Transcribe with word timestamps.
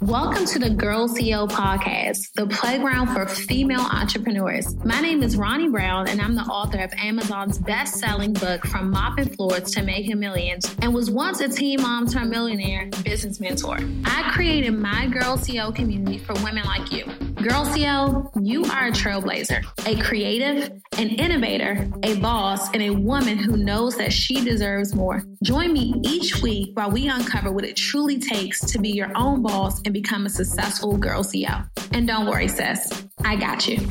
Welcome 0.00 0.44
to 0.46 0.58
the 0.58 0.70
Girl 0.70 1.08
CEO 1.08 1.48
podcast, 1.48 2.32
the 2.34 2.48
playground 2.48 3.14
for 3.14 3.26
female 3.28 3.80
entrepreneurs. 3.80 4.74
My 4.84 5.00
name 5.00 5.22
is 5.22 5.36
Ronnie 5.36 5.68
Brown, 5.68 6.08
and 6.08 6.20
I'm 6.20 6.34
the 6.34 6.42
author 6.42 6.80
of 6.80 6.92
Amazon's 6.94 7.58
best 7.58 7.94
selling 7.94 8.32
book, 8.32 8.66
From 8.66 8.90
Mopping 8.90 9.28
Floors 9.36 9.70
to 9.72 9.82
Making 9.82 10.18
Millions, 10.18 10.74
and 10.82 10.92
was 10.92 11.12
once 11.12 11.40
a 11.40 11.48
teen 11.48 11.80
mom 11.80 12.08
turned 12.08 12.30
millionaire 12.30 12.90
business 13.04 13.38
mentor. 13.38 13.78
I 14.04 14.32
created 14.34 14.72
my 14.72 15.06
Girl 15.06 15.36
CEO 15.36 15.72
community 15.72 16.18
for 16.18 16.34
women 16.42 16.64
like 16.64 16.90
you. 16.90 17.04
Girl 17.44 17.66
CEO, 17.66 18.30
you 18.40 18.64
are 18.64 18.86
a 18.86 18.90
trailblazer, 18.90 19.62
a 19.86 20.00
creative, 20.00 20.80
an 20.96 21.10
innovator, 21.10 21.86
a 22.02 22.16
boss, 22.16 22.72
and 22.72 22.82
a 22.82 22.88
woman 22.88 23.36
who 23.36 23.58
knows 23.58 23.98
that 23.98 24.14
she 24.14 24.42
deserves 24.42 24.94
more. 24.94 25.22
Join 25.42 25.74
me 25.74 25.92
each 26.06 26.40
week 26.40 26.70
while 26.72 26.90
we 26.90 27.06
uncover 27.06 27.52
what 27.52 27.66
it 27.66 27.76
truly 27.76 28.18
takes 28.18 28.60
to 28.60 28.78
be 28.78 28.88
your 28.88 29.12
own 29.14 29.42
boss 29.42 29.82
and 29.82 29.92
become 29.92 30.24
a 30.24 30.30
successful 30.30 30.96
girl 30.96 31.22
CEO. 31.22 31.68
And 31.92 32.08
don't 32.08 32.24
worry, 32.24 32.48
sis, 32.48 33.04
I 33.22 33.36
got 33.36 33.68
you. 33.68 33.90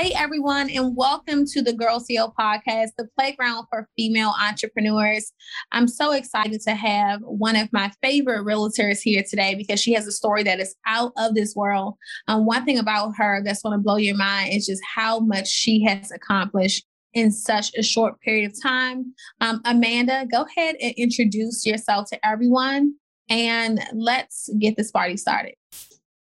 Hey, 0.00 0.14
everyone, 0.16 0.70
and 0.70 0.96
welcome 0.96 1.44
to 1.44 1.60
the 1.60 1.74
Girl 1.74 2.00
CEO 2.00 2.32
podcast, 2.34 2.92
the 2.96 3.06
playground 3.18 3.66
for 3.68 3.86
female 3.98 4.32
entrepreneurs. 4.40 5.30
I'm 5.72 5.86
so 5.86 6.12
excited 6.12 6.62
to 6.62 6.74
have 6.74 7.20
one 7.20 7.54
of 7.54 7.70
my 7.70 7.92
favorite 8.00 8.46
realtors 8.46 9.02
here 9.02 9.22
today 9.28 9.54
because 9.54 9.78
she 9.78 9.92
has 9.92 10.06
a 10.06 10.12
story 10.12 10.42
that 10.44 10.58
is 10.58 10.74
out 10.86 11.12
of 11.18 11.34
this 11.34 11.54
world. 11.54 11.96
Um, 12.28 12.46
one 12.46 12.64
thing 12.64 12.78
about 12.78 13.12
her 13.18 13.42
that's 13.44 13.60
going 13.60 13.78
to 13.78 13.82
blow 13.82 13.96
your 13.96 14.16
mind 14.16 14.54
is 14.54 14.64
just 14.64 14.80
how 14.96 15.20
much 15.20 15.48
she 15.48 15.84
has 15.84 16.10
accomplished 16.10 16.86
in 17.12 17.30
such 17.30 17.70
a 17.76 17.82
short 17.82 18.18
period 18.22 18.50
of 18.50 18.62
time. 18.62 19.12
Um, 19.42 19.60
Amanda, 19.66 20.26
go 20.32 20.46
ahead 20.46 20.76
and 20.80 20.94
introduce 20.96 21.66
yourself 21.66 22.08
to 22.08 22.26
everyone 22.26 22.94
and 23.28 23.84
let's 23.92 24.48
get 24.58 24.78
this 24.78 24.90
party 24.90 25.18
started. 25.18 25.56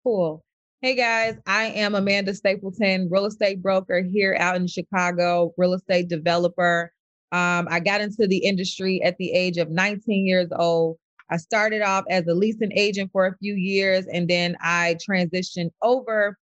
Cool. 0.03 0.44
Hey 0.84 0.95
guys, 0.95 1.38
I 1.48 1.67
am 1.67 1.95
Amanda 1.95 2.34
Stapleton, 2.34 3.08
real 3.09 3.23
estate 3.23 3.62
broker 3.62 4.02
here 4.02 4.36
out 4.38 4.58
in 4.58 4.67
Chicago, 4.67 5.53
real 5.56 5.75
estate 5.75 6.09
developer. 6.09 6.92
Um, 7.31 7.70
I 7.72 7.80
got 7.80 8.02
into 8.02 8.28
the 8.28 8.40
industry 8.40 9.02
at 9.02 9.16
the 9.17 9.31
age 9.31 9.56
of 9.56 9.70
19 9.70 10.25
years 10.25 10.50
old. 10.53 10.98
I 11.30 11.38
started 11.38 11.84
off 11.84 12.03
as 12.09 12.28
a 12.28 12.34
leasing 12.34 12.73
agent 12.73 13.12
for 13.14 13.25
a 13.25 13.38
few 13.38 13.53
years 13.53 14.08
and 14.08 14.30
then 14.30 14.58
I 14.59 14.98
transitioned 15.09 15.70
over 15.81 16.38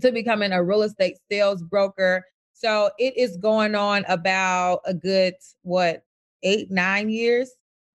to 0.00 0.12
becoming 0.12 0.52
a 0.52 0.62
real 0.62 0.82
estate 0.82 1.16
sales 1.28 1.60
broker 1.64 2.24
so 2.52 2.92
it 3.00 3.16
is 3.16 3.36
going 3.36 3.74
on 3.74 4.04
about 4.06 4.82
a 4.84 4.94
good, 4.94 5.34
what, 5.62 6.04
eight, 6.44 6.70
nine 6.70 7.08
years? 7.08 7.50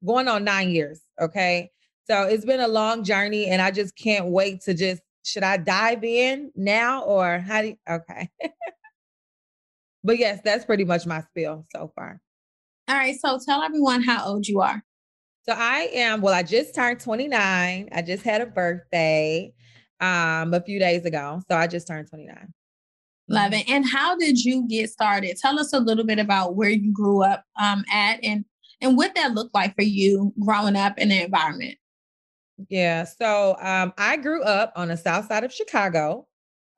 Going 0.06 0.28
on 0.28 0.44
nine 0.44 0.69
years. 0.69 1.00
Okay. 1.22 1.72
So 2.03 2.23
it's 2.23 2.44
been 2.44 2.59
a 2.59 2.67
long 2.67 3.06
journey 3.06 3.45
and 3.45 3.61
I 3.61 3.72
just 3.72 3.95
can't 3.95 4.25
wait 4.25 4.59
to 4.63 4.73
just, 4.73 5.02
should 5.23 5.44
I 5.44 5.57
dive 5.57 6.03
in 6.03 6.51
now 6.56 7.03
or 7.03 7.40
how 7.40 7.62
do 7.62 7.68
you, 7.69 7.78
okay. 7.90 8.29
but 10.03 10.18
yes, 10.18 10.40
that's 10.44 10.66
pretty 10.66 10.85
much 10.85 11.06
my 11.06 11.22
spiel 11.22 11.66
so 11.75 11.91
far. 11.96 12.19
All 12.88 12.96
right. 12.96 13.16
So 13.19 13.40
tell 13.46 13.62
everyone 13.62 14.03
how 14.03 14.25
old 14.25 14.47
you 14.47 14.62
are. 14.62 14.84
So 15.44 15.53
I 15.56 15.90
am, 15.94 16.22
well, 16.22 16.34
I 16.34 16.44
just 16.44 16.75
turned 16.75 17.00
29. 17.00 17.90
I 17.91 18.01
just 18.01 18.23
had 18.23 18.41
a 18.41 18.46
birthday 18.46 19.53
um 20.00 20.53
a 20.53 20.62
few 20.62 20.79
days 20.79 21.06
ago. 21.06 21.41
So 21.50 21.56
I 21.56 21.67
just 21.67 21.88
turned 21.88 22.09
29. 22.09 22.53
Love 23.31 23.53
it. 23.53 23.69
And 23.69 23.88
how 23.88 24.17
did 24.17 24.44
you 24.44 24.67
get 24.67 24.90
started? 24.90 25.38
Tell 25.38 25.57
us 25.57 25.72
a 25.73 25.79
little 25.79 26.03
bit 26.03 26.19
about 26.19 26.56
where 26.56 26.69
you 26.69 26.91
grew 26.91 27.23
up 27.23 27.46
um, 27.59 27.85
at 27.91 28.19
and 28.23 28.44
and 28.81 28.97
what 28.97 29.16
that 29.16 29.34
looked 29.34 29.53
like 29.53 29.75
for 29.75 29.84
you 29.84 30.34
growing 30.40 30.75
up 30.75 30.97
in 30.97 31.09
the 31.09 31.23
environment. 31.23 31.78
Yeah. 32.69 33.03
So 33.05 33.55
um, 33.61 33.94
I 33.97 34.17
grew 34.17 34.44
up 34.44 34.73
on 34.75 34.89
the 34.89 34.97
south 34.97 35.27
side 35.27 35.44
of 35.44 35.53
Chicago. 35.53 36.27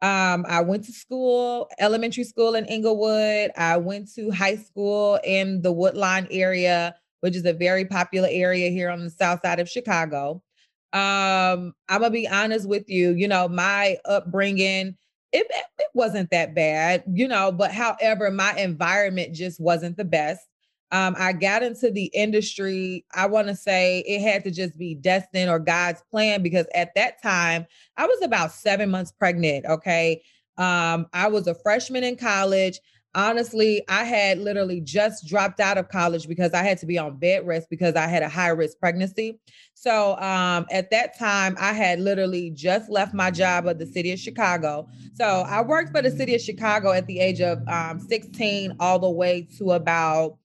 Um, 0.02 0.46
I 0.48 0.62
went 0.62 0.84
to 0.86 0.92
school, 0.92 1.70
elementary 1.80 2.26
school 2.26 2.56
in 2.56 2.66
Englewood. 2.66 3.52
I 3.58 3.78
went 3.78 4.14
to 4.16 4.32
high 4.32 4.58
school 4.58 5.20
in 5.24 5.62
the 5.62 5.72
Woodlawn 5.72 6.28
area, 6.30 6.96
which 7.22 7.36
is 7.36 7.46
a 7.46 7.54
very 7.54 7.86
popular 7.86 8.28
area 8.30 8.70
here 8.70 8.90
on 8.90 9.04
the 9.04 9.10
south 9.10 9.42
side 9.44 9.60
of 9.60 9.70
Chicago. 9.70 10.44
Um, 10.92 11.74
I'm 11.90 12.02
gonna 12.02 12.12
be 12.12 12.28
honest 12.28 12.68
with 12.68 12.88
you, 12.90 13.12
you 13.12 13.28
know, 13.28 13.48
my 13.48 13.98
upbringing 14.06 14.96
it, 15.32 15.48
it 15.50 15.88
wasn't 15.96 16.30
that 16.30 16.54
bad, 16.54 17.04
you 17.12 17.28
know, 17.28 17.52
but 17.52 17.72
however, 17.72 18.30
my 18.30 18.54
environment 18.56 19.34
just 19.34 19.60
wasn't 19.60 19.98
the 19.98 20.06
best. 20.06 20.42
Um, 20.94 21.16
I 21.18 21.34
got 21.34 21.64
into 21.64 21.92
the 21.92 22.06
industry. 22.14 23.06
I 23.14 23.26
want 23.26 23.50
to 23.50 23.56
say 23.56 24.00
it 24.08 24.22
had 24.22 24.46
to 24.46 24.52
just 24.52 24.78
be 24.78 24.96
destined 24.96 25.50
or 25.50 25.60
God's 25.60 26.02
plan 26.10 26.42
because 26.42 26.68
at 26.74 26.96
that 26.96 27.22
time 27.22 27.66
I 27.98 28.06
was 28.06 28.22
about 28.22 28.54
seven 28.54 28.90
months 28.90 29.12
pregnant. 29.12 29.66
Okay. 29.66 30.24
Um, 30.58 31.08
I 31.12 31.28
was 31.28 31.48
a 31.48 31.56
freshman 31.56 32.04
in 32.04 32.16
college 32.16 32.80
honestly, 33.16 33.84
I 33.88 34.04
had 34.04 34.40
literally 34.40 34.82
just 34.82 35.28
dropped 35.28 35.60
out 35.60 35.78
of 35.78 35.90
college 35.90 36.28
because 36.28 36.54
I 36.54 36.64
had 36.64 36.78
to 36.80 36.86
be 36.86 36.98
on 36.98 37.18
bed 37.18 37.46
rest 37.46 37.70
because 37.70 37.96
I 37.96 38.08
had 38.08 38.24
a 38.24 38.30
high 38.30 38.50
risk 38.50 38.80
pregnancy. 38.80 39.40
So 39.74 40.18
um, 40.18 40.66
at 40.72 40.90
that 40.92 41.18
time, 41.18 41.56
I 41.60 41.74
had 41.74 42.00
literally 42.00 42.50
just 42.52 42.90
left 42.90 43.14
my 43.14 43.32
job 43.32 43.68
at 43.68 43.80
the 43.80 43.86
city 43.86 44.12
of 44.12 44.20
Chicago. 44.20 44.88
So 45.14 45.26
I 45.26 45.62
worked 45.62 45.92
for 45.92 46.02
the 46.02 46.12
city 46.12 46.36
of 46.36 46.42
Chicago 46.42 46.92
at 46.92 47.06
the 47.08 47.20
age 47.20 47.42
of 47.42 47.60
um, 47.68 48.00
16 48.00 48.76
all 48.80 49.00
the 49.00 49.10
way 49.10 49.48
to 49.58 49.72
about 49.72 50.38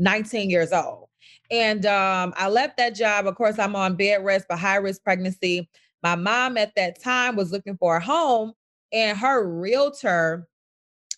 19 0.00 0.50
years 0.50 0.72
old. 0.72 1.08
And 1.50 1.86
um, 1.86 2.34
I 2.36 2.48
left 2.48 2.76
that 2.78 2.94
job. 2.96 3.26
Of 3.26 3.36
course, 3.36 3.58
I'm 3.58 3.76
on 3.76 3.96
bed 3.96 4.24
rest 4.24 4.46
for 4.48 4.56
high 4.56 4.76
risk 4.76 5.04
pregnancy. 5.04 5.68
My 6.02 6.16
mom 6.16 6.56
at 6.56 6.74
that 6.76 7.02
time 7.02 7.36
was 7.36 7.52
looking 7.52 7.76
for 7.76 7.96
a 7.96 8.00
home, 8.00 8.54
and 8.92 9.18
her 9.18 9.48
realtor 9.48 10.48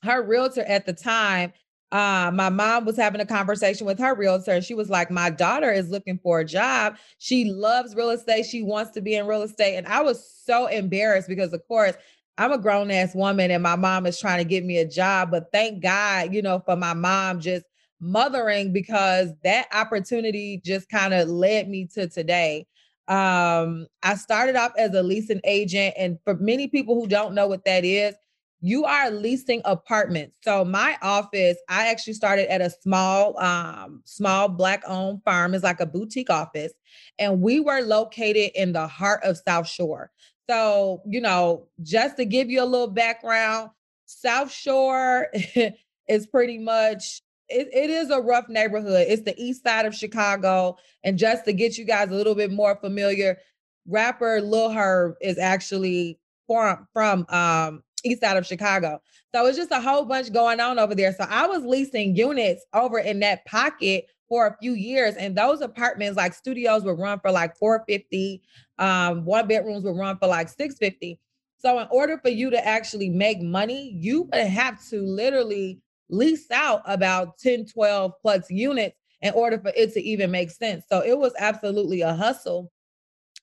her 0.04 0.22
realtor 0.22 0.62
at 0.62 0.87
the 0.87 0.93
time, 0.93 1.53
uh, 1.93 2.31
my 2.34 2.48
mom 2.48 2.84
was 2.87 2.97
having 2.97 3.20
a 3.20 3.26
conversation 3.26 3.87
with 3.87 3.98
her 3.98 4.15
realtor, 4.15 4.53
and 4.53 4.65
she 4.65 4.75
was 4.75 4.91
like, 4.91 5.10
My 5.10 5.31
daughter 5.31 5.70
is 5.70 5.91
looking 5.91 6.19
for 6.22 6.41
a 6.41 6.44
job. 6.44 6.97
She 7.19 7.47
loves 7.47 7.94
real 7.94 8.10
estate. 8.10 8.47
She 8.47 8.62
wants 8.62 8.93
to 8.93 9.03
be 9.03 9.14
in 9.14 9.26
real 9.26 9.43
estate. 9.43 9.76
And 9.76 9.87
I 9.87 10.03
was 10.03 10.25
so 10.44 10.66
embarrassed 10.66 11.28
because, 11.28 11.53
of 11.53 11.66
course, 11.69 11.94
I'm 12.38 12.53
a 12.53 12.59
grown 12.59 12.91
ass 12.91 13.14
woman 13.14 13.50
and 13.50 13.62
my 13.62 13.76
mom 13.76 14.06
is 14.06 14.19
trying 14.19 14.38
to 14.38 14.44
get 14.44 14.64
me 14.64 14.78
a 14.78 14.88
job. 14.88 15.31
But 15.31 15.49
thank 15.53 15.82
God, 15.82 16.32
you 16.32 16.41
know, 16.41 16.60
for 16.64 16.76
my 16.76 16.94
mom 16.94 17.41
just 17.41 17.66
mothering 18.02 18.72
because 18.72 19.30
that 19.44 19.68
opportunity 19.72 20.60
just 20.64 20.90
kind 20.90 21.14
of 21.14 21.28
led 21.28 21.68
me 21.68 21.86
to 21.94 22.08
today. 22.08 22.66
Um, 23.08 23.86
I 24.02 24.16
started 24.16 24.56
off 24.56 24.72
as 24.76 24.94
a 24.94 25.02
leasing 25.02 25.40
agent, 25.44 25.94
and 25.96 26.18
for 26.24 26.34
many 26.34 26.68
people 26.68 27.00
who 27.00 27.06
don't 27.06 27.34
know 27.34 27.46
what 27.46 27.64
that 27.64 27.84
is, 27.84 28.14
you 28.60 28.84
are 28.84 29.10
leasing 29.10 29.60
apartments. 29.64 30.36
So 30.42 30.64
my 30.64 30.96
office, 31.02 31.56
I 31.68 31.88
actually 31.88 32.12
started 32.12 32.50
at 32.50 32.60
a 32.60 32.70
small, 32.70 33.38
um, 33.40 34.02
small 34.04 34.48
black 34.48 34.84
owned 34.87 35.20
firm. 35.25 35.54
It's 35.54 35.64
like 35.64 35.81
a 35.81 35.87
boutique 35.87 36.31
office. 36.31 36.72
And 37.19 37.40
we 37.40 37.58
were 37.58 37.81
located 37.81 38.52
in 38.54 38.72
the 38.72 38.87
heart 38.87 39.20
of 39.25 39.37
South 39.37 39.66
Shore. 39.66 40.12
So, 40.49 41.02
you 41.06 41.20
know, 41.20 41.66
just 41.82 42.16
to 42.19 42.25
give 42.25 42.50
you 42.50 42.62
a 42.62 42.64
little 42.64 42.87
background, 42.87 43.70
South 44.06 44.52
Shore 44.52 45.28
is 46.08 46.26
pretty 46.28 46.58
much 46.58 47.20
it, 47.52 47.69
it 47.72 47.90
is 47.90 48.10
a 48.10 48.20
rough 48.20 48.49
neighborhood. 48.49 49.06
It's 49.08 49.22
the 49.22 49.34
east 49.37 49.62
side 49.62 49.87
of 49.87 49.94
Chicago. 49.94 50.76
And 51.04 51.19
just 51.19 51.44
to 51.44 51.52
get 51.52 51.78
you 51.78 51.84
guys 51.84 52.10
a 52.10 52.14
little 52.14 52.34
bit 52.34 52.50
more 52.50 52.76
familiar, 52.76 53.38
rapper 53.87 54.40
Lil 54.40 54.70
Herb 54.70 55.14
is 55.20 55.38
actually 55.38 56.19
from 56.46 56.87
from 56.93 57.26
um 57.28 57.82
east 58.04 58.22
side 58.22 58.37
of 58.37 58.46
Chicago. 58.46 59.00
So 59.34 59.46
it's 59.46 59.56
just 59.56 59.70
a 59.70 59.81
whole 59.81 60.04
bunch 60.04 60.32
going 60.32 60.60
on 60.60 60.78
over 60.78 60.94
there. 60.94 61.12
So 61.12 61.25
I 61.28 61.46
was 61.46 61.64
leasing 61.64 62.16
units 62.16 62.64
over 62.75 62.99
in 62.99 63.20
that 63.20 63.44
pocket 63.44 64.06
for 64.28 64.46
a 64.46 64.56
few 64.60 64.72
years. 64.72 65.14
And 65.16 65.37
those 65.37 65.60
apartments, 65.60 66.16
like 66.16 66.32
studios, 66.32 66.84
would 66.84 66.99
run 66.99 67.20
for 67.20 67.31
like 67.31 67.54
450. 67.56 68.43
Um, 68.78 69.26
one 69.26 69.46
bedrooms 69.46 69.84
would 69.84 69.96
run 69.96 70.16
for 70.19 70.26
like 70.26 70.49
650. 70.49 71.20
So 71.58 71.78
in 71.78 71.87
order 71.90 72.19
for 72.19 72.31
you 72.31 72.49
to 72.50 72.66
actually 72.66 73.10
make 73.10 73.43
money, 73.43 73.93
you 73.94 74.22
would 74.22 74.46
have 74.46 74.82
to 74.88 75.02
literally 75.02 75.81
lease 76.12 76.50
out 76.50 76.82
about 76.85 77.38
10, 77.38 77.67
12 77.67 78.12
plus 78.23 78.50
units 78.50 78.97
in 79.23 79.32
order 79.35 79.59
for 79.59 79.73
it 79.75 79.93
to 79.94 80.00
even 80.00 80.31
make 80.31 80.50
sense. 80.50 80.85
So 80.88 81.00
it 81.00 81.19
was 81.19 81.32
absolutely 81.38 82.03
a 82.03 82.14
hustle. 82.14 82.70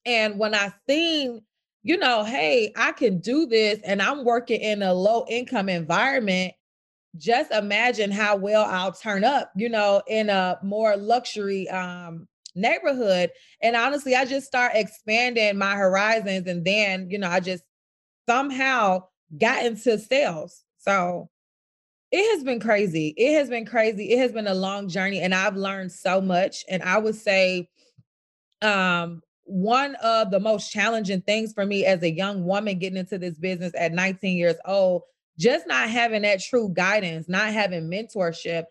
And 0.06 0.38
when 0.40 0.56
I 0.56 0.72
seen, 0.88 1.42
you 1.84 1.98
know, 1.98 2.24
hey, 2.24 2.72
I 2.76 2.92
can 2.92 3.20
do 3.20 3.46
this 3.46 3.80
and 3.84 4.02
I'm 4.02 4.24
working 4.24 4.62
in 4.62 4.84
a 4.84 4.94
low 4.94 5.26
income 5.30 5.70
environment, 5.70 6.54
just 7.18 7.52
imagine 7.52 8.12
how 8.12 8.36
well 8.36 8.66
I'll 8.66 8.94
turn 8.94 9.24
up, 9.24 9.52
you 9.56 9.70
know, 9.70 10.02
in 10.08 10.30
a 10.30 10.60
more 10.64 10.96
luxury 10.96 11.68
um 11.70 12.28
neighborhood. 12.56 13.32
And 13.62 13.76
honestly, 13.76 14.16
I 14.16 14.26
just 14.26 14.48
start 14.48 14.74
expanding 14.76 15.58
my 15.58 15.76
horizons 15.76 16.48
and 16.48 16.66
then, 16.66 17.10
you 17.10 17.18
know, 17.18 17.30
I 17.30 17.40
just 17.40 17.64
somehow 18.28 19.04
got 19.38 19.66
into 19.66 19.98
sales. 19.98 20.64
So 20.80 21.30
it 22.12 22.36
has 22.36 22.44
been 22.44 22.60
crazy. 22.60 23.14
It 23.18 23.38
has 23.38 23.50
been 23.50 23.66
crazy. 23.66 24.12
It 24.12 24.20
has 24.20 24.32
been 24.32 24.48
a 24.48 24.54
long 24.54 24.90
journey 24.90 25.20
and 25.20 25.34
I've 25.34 25.56
learned 25.56 25.92
so 25.92 26.22
much. 26.22 26.66
And 26.70 26.82
I 26.84 26.98
would 26.98 27.16
say 27.16 27.70
um 28.62 29.22
one 29.44 29.96
of 29.96 30.30
the 30.30 30.40
most 30.40 30.72
challenging 30.72 31.22
things 31.22 31.54
for 31.54 31.66
me 31.66 31.86
as 31.86 32.04
a 32.04 32.12
young 32.12 32.46
woman 32.46 32.78
getting 32.78 32.98
into 32.98 33.18
this 33.18 33.38
business 33.38 33.74
at 33.78 33.94
19 33.94 34.38
years 34.38 34.58
old, 34.66 35.02
just 35.40 35.68
not 35.68 35.90
having 35.90 36.22
that 36.22 36.40
true 36.40 36.70
guidance, 36.72 37.28
not 37.28 37.52
having 37.52 37.90
mentorship. 37.90 38.66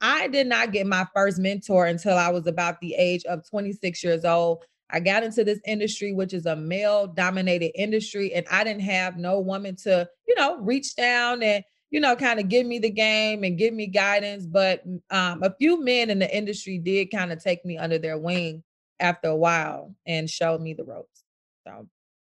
I 0.00 0.26
did 0.28 0.48
not 0.48 0.72
get 0.72 0.88
my 0.88 1.06
first 1.14 1.38
mentor 1.38 1.86
until 1.86 2.18
I 2.18 2.30
was 2.30 2.48
about 2.48 2.80
the 2.80 2.94
age 2.94 3.24
of 3.26 3.48
26 3.48 4.02
years 4.02 4.24
old. 4.24 4.64
I 4.90 5.00
got 5.00 5.22
into 5.22 5.44
this 5.44 5.60
industry, 5.66 6.12
which 6.12 6.34
is 6.34 6.46
a 6.46 6.56
male 6.56 7.06
dominated 7.06 7.70
industry, 7.80 8.34
and 8.34 8.44
I 8.50 8.64
didn't 8.64 8.82
have 8.82 9.16
no 9.16 9.38
woman 9.40 9.76
to, 9.84 10.08
you 10.26 10.34
know, 10.34 10.58
reach 10.58 10.96
down 10.96 11.42
and 11.42 11.64
you 11.94 12.00
know, 12.00 12.16
kind 12.16 12.40
of 12.40 12.48
give 12.48 12.66
me 12.66 12.80
the 12.80 12.90
game 12.90 13.44
and 13.44 13.56
give 13.56 13.72
me 13.72 13.86
guidance. 13.86 14.46
But 14.46 14.82
um, 15.10 15.44
a 15.44 15.54
few 15.60 15.80
men 15.80 16.10
in 16.10 16.18
the 16.18 16.36
industry 16.36 16.76
did 16.76 17.12
kind 17.12 17.30
of 17.30 17.40
take 17.40 17.64
me 17.64 17.78
under 17.78 17.98
their 17.98 18.18
wing 18.18 18.64
after 18.98 19.28
a 19.28 19.36
while 19.36 19.94
and 20.04 20.28
showed 20.28 20.60
me 20.60 20.74
the 20.74 20.82
ropes. 20.82 21.22
So, 21.64 21.86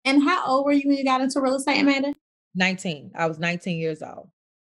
and 0.05 0.23
how 0.23 0.47
old 0.47 0.65
were 0.65 0.71
you 0.71 0.89
when 0.89 0.97
you 0.97 1.05
got 1.05 1.23
into 1.23 1.41
real 1.41 1.57
estate, 1.57 1.81
Amanda? 1.81 2.15
19. 2.55 3.11
I 3.17 3.27
was 3.27 3.41
19 3.41 3.81
years 3.81 4.01
old. 4.01 4.29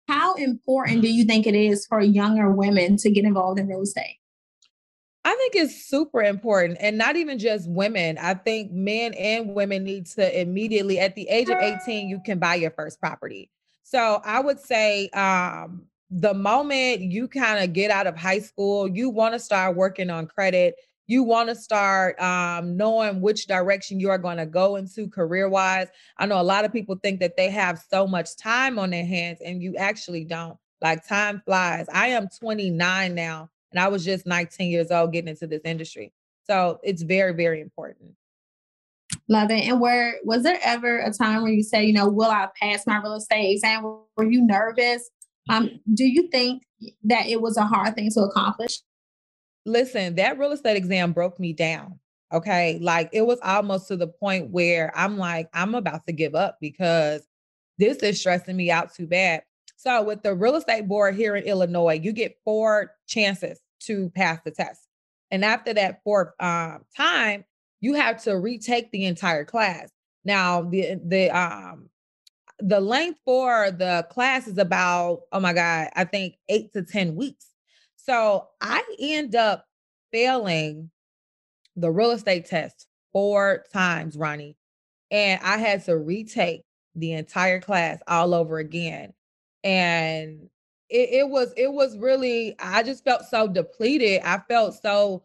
How 0.07 0.35
important 0.35 1.01
do 1.01 1.11
you 1.11 1.25
think 1.25 1.47
it 1.47 1.55
is 1.55 1.87
for 1.87 1.99
younger 1.99 2.51
women 2.51 2.97
to 2.97 3.09
get 3.09 3.25
involved 3.25 3.59
in 3.59 3.67
real 3.67 3.81
estate? 3.81 4.19
I 5.23 5.33
think 5.33 5.55
it's 5.55 5.87
super 5.87 6.21
important 6.21 6.77
and 6.79 6.95
not 6.95 7.15
even 7.15 7.39
just 7.39 7.67
women. 7.67 8.19
I 8.19 8.35
think 8.35 8.71
men 8.71 9.15
and 9.15 9.55
women 9.55 9.83
need 9.83 10.05
to 10.11 10.39
immediately 10.41 10.99
at 10.99 11.15
the 11.15 11.27
age 11.27 11.49
of 11.49 11.57
18 11.57 12.07
you 12.07 12.21
can 12.23 12.37
buy 12.37 12.53
your 12.53 12.69
first 12.69 12.99
property. 12.99 13.49
So 13.85 14.19
I 14.25 14.39
would 14.39 14.59
say 14.59 15.09
um, 15.09 15.83
the 16.09 16.33
moment 16.33 17.01
you 17.01 17.27
kind 17.27 17.63
of 17.63 17.71
get 17.71 17.91
out 17.91 18.07
of 18.07 18.17
high 18.17 18.39
school, 18.39 18.87
you 18.87 19.11
want 19.11 19.35
to 19.35 19.39
start 19.39 19.75
working 19.75 20.09
on 20.09 20.25
credit. 20.25 20.73
You 21.05 21.21
want 21.21 21.49
to 21.49 21.55
start 21.55 22.19
um, 22.19 22.75
knowing 22.75 23.21
which 23.21 23.45
direction 23.45 23.99
you 23.99 24.09
are 24.09 24.17
going 24.17 24.37
to 24.37 24.47
go 24.47 24.77
into 24.77 25.07
career 25.07 25.47
wise. 25.47 25.87
I 26.17 26.25
know 26.25 26.41
a 26.41 26.43
lot 26.43 26.65
of 26.65 26.73
people 26.73 26.95
think 26.95 27.19
that 27.19 27.37
they 27.37 27.51
have 27.51 27.79
so 27.87 28.07
much 28.07 28.35
time 28.37 28.79
on 28.79 28.89
their 28.89 29.05
hands, 29.05 29.37
and 29.45 29.61
you 29.61 29.75
actually 29.75 30.25
don't. 30.25 30.57
Like 30.81 31.07
time 31.07 31.43
flies. 31.45 31.85
I 31.93 32.07
am 32.07 32.27
29 32.27 33.13
now, 33.13 33.51
and 33.71 33.79
I 33.79 33.87
was 33.87 34.03
just 34.03 34.25
19 34.25 34.71
years 34.71 34.89
old 34.89 35.13
getting 35.13 35.29
into 35.29 35.45
this 35.45 35.61
industry. 35.63 36.11
So 36.47 36.79
it's 36.81 37.03
very, 37.03 37.33
very 37.33 37.61
important. 37.61 38.15
Love 39.27 39.49
it. 39.49 39.67
And 39.67 39.79
where 39.79 40.15
was 40.23 40.43
there 40.43 40.59
ever 40.63 40.99
a 40.99 41.11
time 41.11 41.41
where 41.41 41.51
you 41.51 41.63
say, 41.63 41.85
you 41.85 41.93
know, 41.93 42.07
will 42.07 42.29
I 42.29 42.47
pass 42.61 42.85
my 42.85 42.99
real 42.99 43.15
estate 43.15 43.53
exam? 43.53 43.83
Were 44.15 44.29
you 44.29 44.45
nervous? 44.45 45.09
Um, 45.49 45.79
do 45.93 46.05
you 46.05 46.29
think 46.29 46.63
that 47.03 47.27
it 47.27 47.41
was 47.41 47.57
a 47.57 47.65
hard 47.65 47.95
thing 47.95 48.11
to 48.11 48.21
accomplish? 48.21 48.81
Listen, 49.65 50.15
that 50.15 50.37
real 50.37 50.51
estate 50.51 50.77
exam 50.77 51.11
broke 51.11 51.39
me 51.39 51.53
down. 51.53 51.99
Okay. 52.33 52.79
Like 52.81 53.09
it 53.13 53.25
was 53.25 53.39
almost 53.43 53.87
to 53.87 53.97
the 53.97 54.07
point 54.07 54.51
where 54.51 54.91
I'm 54.95 55.17
like, 55.17 55.49
I'm 55.53 55.73
about 55.73 56.05
to 56.05 56.13
give 56.13 56.35
up 56.35 56.57
because 56.61 57.27
this 57.77 57.97
is 57.97 58.19
stressing 58.19 58.55
me 58.55 58.69
out 58.69 58.93
too 58.93 59.07
bad. 59.07 59.43
So, 59.77 60.03
with 60.03 60.23
the 60.23 60.33
real 60.33 60.55
estate 60.55 60.87
board 60.87 61.15
here 61.15 61.35
in 61.35 61.43
Illinois, 61.43 61.99
you 62.01 62.11
get 62.13 62.37
four 62.43 62.91
chances 63.07 63.59
to 63.81 64.09
pass 64.15 64.39
the 64.43 64.51
test. 64.51 64.81
And 65.31 65.43
after 65.43 65.73
that 65.73 66.01
fourth 66.03 66.29
um, 66.39 66.85
time, 66.95 67.45
you 67.81 67.93
have 67.93 68.23
to 68.23 68.37
retake 68.37 68.91
the 68.91 69.05
entire 69.05 69.45
class. 69.45 69.89
Now, 70.23 70.63
the 70.63 70.99
the 71.05 71.29
um 71.29 71.89
the 72.59 72.79
length 72.79 73.19
for 73.25 73.71
the 73.71 74.07
class 74.09 74.47
is 74.47 74.57
about, 74.57 75.21
oh 75.31 75.39
my 75.39 75.53
God, 75.53 75.89
I 75.95 76.05
think 76.05 76.35
eight 76.49 76.71
to 76.73 76.83
10 76.83 77.15
weeks. 77.15 77.47
So 77.97 78.47
I 78.61 78.83
end 78.99 79.35
up 79.35 79.65
failing 80.11 80.89
the 81.75 81.91
real 81.91 82.11
estate 82.11 82.45
test 82.45 82.87
four 83.11 83.65
times, 83.73 84.15
Ronnie. 84.15 84.55
And 85.11 85.41
I 85.43 85.57
had 85.57 85.83
to 85.85 85.97
retake 85.97 86.63
the 86.95 87.13
entire 87.13 87.59
class 87.59 87.99
all 88.07 88.33
over 88.33 88.57
again. 88.57 89.13
And 89.63 90.49
it, 90.89 91.09
it 91.11 91.29
was, 91.29 91.53
it 91.57 91.71
was 91.71 91.97
really, 91.97 92.55
I 92.59 92.83
just 92.83 93.03
felt 93.03 93.23
so 93.23 93.47
depleted. 93.47 94.21
I 94.23 94.39
felt 94.47 94.81
so 94.81 95.23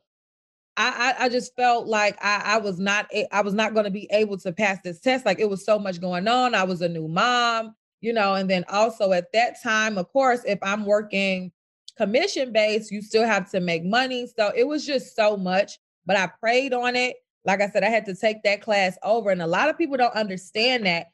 I, 0.80 1.14
I, 1.18 1.24
I 1.24 1.28
just 1.28 1.54
felt 1.56 1.86
like 1.88 2.16
I, 2.24 2.40
I 2.42 2.58
was 2.58 2.78
not 2.80 3.06
I 3.32 3.42
was 3.42 3.52
not 3.52 3.74
going 3.74 3.84
to 3.84 3.90
be 3.90 4.08
able 4.10 4.38
to 4.38 4.50
pass 4.50 4.78
this 4.82 4.98
test. 4.98 5.26
Like 5.26 5.38
it 5.38 5.50
was 5.50 5.62
so 5.62 5.78
much 5.78 6.00
going 6.00 6.26
on. 6.26 6.54
I 6.54 6.64
was 6.64 6.80
a 6.80 6.88
new 6.88 7.06
mom, 7.06 7.74
you 8.00 8.14
know, 8.14 8.34
and 8.34 8.48
then 8.48 8.64
also 8.70 9.12
at 9.12 9.30
that 9.34 9.62
time, 9.62 9.98
of 9.98 10.10
course, 10.10 10.40
if 10.46 10.58
I'm 10.62 10.86
working 10.86 11.52
commission 11.98 12.50
based, 12.50 12.90
you 12.90 13.02
still 13.02 13.26
have 13.26 13.50
to 13.50 13.60
make 13.60 13.84
money. 13.84 14.26
So 14.26 14.52
it 14.56 14.66
was 14.66 14.86
just 14.86 15.14
so 15.14 15.36
much. 15.36 15.78
But 16.06 16.16
I 16.16 16.30
prayed 16.40 16.72
on 16.72 16.96
it. 16.96 17.16
Like 17.44 17.60
I 17.60 17.68
said, 17.68 17.84
I 17.84 17.90
had 17.90 18.06
to 18.06 18.14
take 18.14 18.42
that 18.44 18.62
class 18.62 18.96
over, 19.02 19.30
and 19.30 19.42
a 19.42 19.46
lot 19.46 19.68
of 19.68 19.76
people 19.76 19.98
don't 19.98 20.14
understand 20.14 20.86
that. 20.86 21.08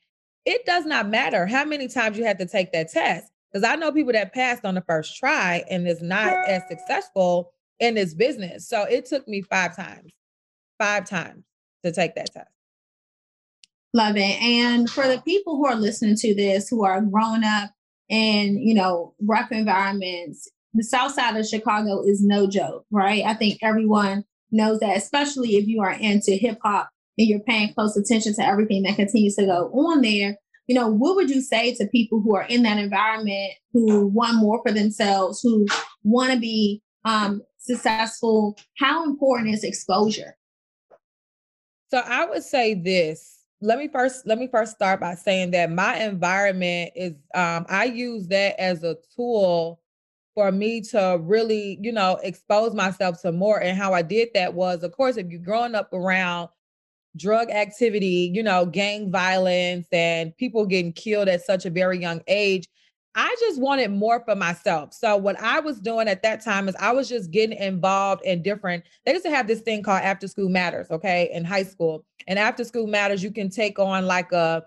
It 0.44 0.64
does 0.64 0.86
not 0.86 1.08
matter 1.08 1.44
how 1.44 1.64
many 1.64 1.88
times 1.88 2.16
you 2.16 2.24
had 2.24 2.38
to 2.38 2.46
take 2.46 2.72
that 2.72 2.92
test. 2.92 3.32
Because 3.52 3.68
I 3.68 3.74
know 3.74 3.90
people 3.90 4.12
that 4.12 4.32
passed 4.32 4.64
on 4.64 4.76
the 4.76 4.80
first 4.82 5.16
try 5.16 5.64
and 5.68 5.88
is 5.88 6.02
not 6.02 6.32
as 6.48 6.62
successful 6.68 7.52
in 7.80 7.94
this 7.94 8.14
business. 8.14 8.68
So 8.68 8.82
it 8.82 9.06
took 9.06 9.26
me 9.28 9.42
five 9.42 9.76
times, 9.76 10.12
five 10.78 11.08
times 11.08 11.44
to 11.84 11.92
take 11.92 12.14
that 12.14 12.32
test. 12.32 12.50
Love 13.92 14.16
it. 14.16 14.42
And 14.42 14.90
for 14.90 15.08
the 15.08 15.20
people 15.22 15.56
who 15.56 15.66
are 15.66 15.74
listening 15.74 16.16
to 16.16 16.34
this, 16.34 16.68
who 16.68 16.84
are 16.84 17.00
growing 17.00 17.44
up 17.44 17.70
in, 18.08 18.58
you 18.58 18.74
know, 18.74 19.14
rough 19.22 19.50
environments, 19.50 20.50
the 20.74 20.84
South 20.84 21.12
Side 21.12 21.36
of 21.36 21.46
Chicago 21.46 22.02
is 22.02 22.22
no 22.22 22.46
joke, 22.46 22.84
right? 22.90 23.24
I 23.24 23.34
think 23.34 23.58
everyone 23.62 24.24
knows 24.52 24.80
that, 24.80 24.96
especially 24.96 25.56
if 25.56 25.66
you 25.66 25.80
are 25.80 25.92
into 25.92 26.32
hip 26.32 26.58
hop 26.62 26.90
and 27.16 27.26
you're 27.26 27.40
paying 27.40 27.72
close 27.72 27.96
attention 27.96 28.34
to 28.34 28.46
everything 28.46 28.82
that 28.82 28.96
continues 28.96 29.36
to 29.36 29.46
go 29.46 29.70
on 29.72 30.02
there. 30.02 30.36
You 30.66 30.74
know, 30.74 30.88
what 30.88 31.16
would 31.16 31.30
you 31.30 31.40
say 31.40 31.74
to 31.74 31.86
people 31.86 32.20
who 32.20 32.34
are 32.34 32.42
in 32.42 32.64
that 32.64 32.78
environment, 32.78 33.52
who 33.72 34.08
want 34.08 34.36
more 34.36 34.60
for 34.66 34.72
themselves, 34.72 35.40
who 35.40 35.66
want 36.02 36.32
to 36.32 36.38
be 36.38 36.82
um, 37.04 37.40
successful, 37.66 38.56
how 38.78 39.04
important 39.04 39.54
is 39.54 39.64
exposure? 39.64 40.36
So 41.88 41.98
I 41.98 42.26
would 42.26 42.42
say 42.42 42.74
this. 42.74 43.32
Let 43.60 43.78
me 43.78 43.88
first 43.88 44.26
let 44.26 44.38
me 44.38 44.48
first 44.48 44.72
start 44.72 45.00
by 45.00 45.14
saying 45.14 45.52
that 45.52 45.70
my 45.70 45.96
environment 45.98 46.92
is 46.94 47.12
um 47.34 47.64
I 47.68 47.84
use 47.84 48.28
that 48.28 48.60
as 48.60 48.84
a 48.84 48.96
tool 49.14 49.80
for 50.34 50.52
me 50.52 50.82
to 50.82 51.18
really, 51.22 51.78
you 51.80 51.90
know, 51.90 52.18
expose 52.22 52.74
myself 52.74 53.22
to 53.22 53.32
more. 53.32 53.62
And 53.62 53.76
how 53.76 53.94
I 53.94 54.02
did 54.02 54.28
that 54.34 54.52
was, 54.52 54.82
of 54.82 54.92
course, 54.92 55.16
if 55.16 55.28
you're 55.28 55.40
growing 55.40 55.74
up 55.74 55.90
around 55.94 56.50
drug 57.16 57.50
activity, 57.50 58.30
you 58.34 58.42
know, 58.42 58.66
gang 58.66 59.10
violence 59.10 59.86
and 59.90 60.36
people 60.36 60.66
getting 60.66 60.92
killed 60.92 61.28
at 61.28 61.42
such 61.42 61.64
a 61.64 61.70
very 61.70 61.98
young 61.98 62.20
age, 62.26 62.68
I 63.18 63.34
just 63.40 63.58
wanted 63.58 63.90
more 63.90 64.20
for 64.20 64.36
myself. 64.36 64.92
So 64.92 65.16
what 65.16 65.40
I 65.40 65.58
was 65.58 65.80
doing 65.80 66.06
at 66.06 66.22
that 66.22 66.44
time 66.44 66.68
is 66.68 66.76
I 66.78 66.92
was 66.92 67.08
just 67.08 67.30
getting 67.30 67.58
involved 67.58 68.22
in 68.26 68.42
different. 68.42 68.84
They 69.04 69.12
used 69.12 69.24
to 69.24 69.30
have 69.30 69.46
this 69.46 69.62
thing 69.62 69.82
called 69.82 70.02
After 70.02 70.28
School 70.28 70.50
Matters, 70.50 70.90
okay, 70.90 71.30
in 71.32 71.42
high 71.42 71.62
school. 71.62 72.04
And 72.26 72.38
After 72.38 72.62
School 72.62 72.86
Matters, 72.86 73.22
you 73.22 73.30
can 73.30 73.48
take 73.48 73.78
on 73.78 74.04
like 74.06 74.32
a 74.32 74.64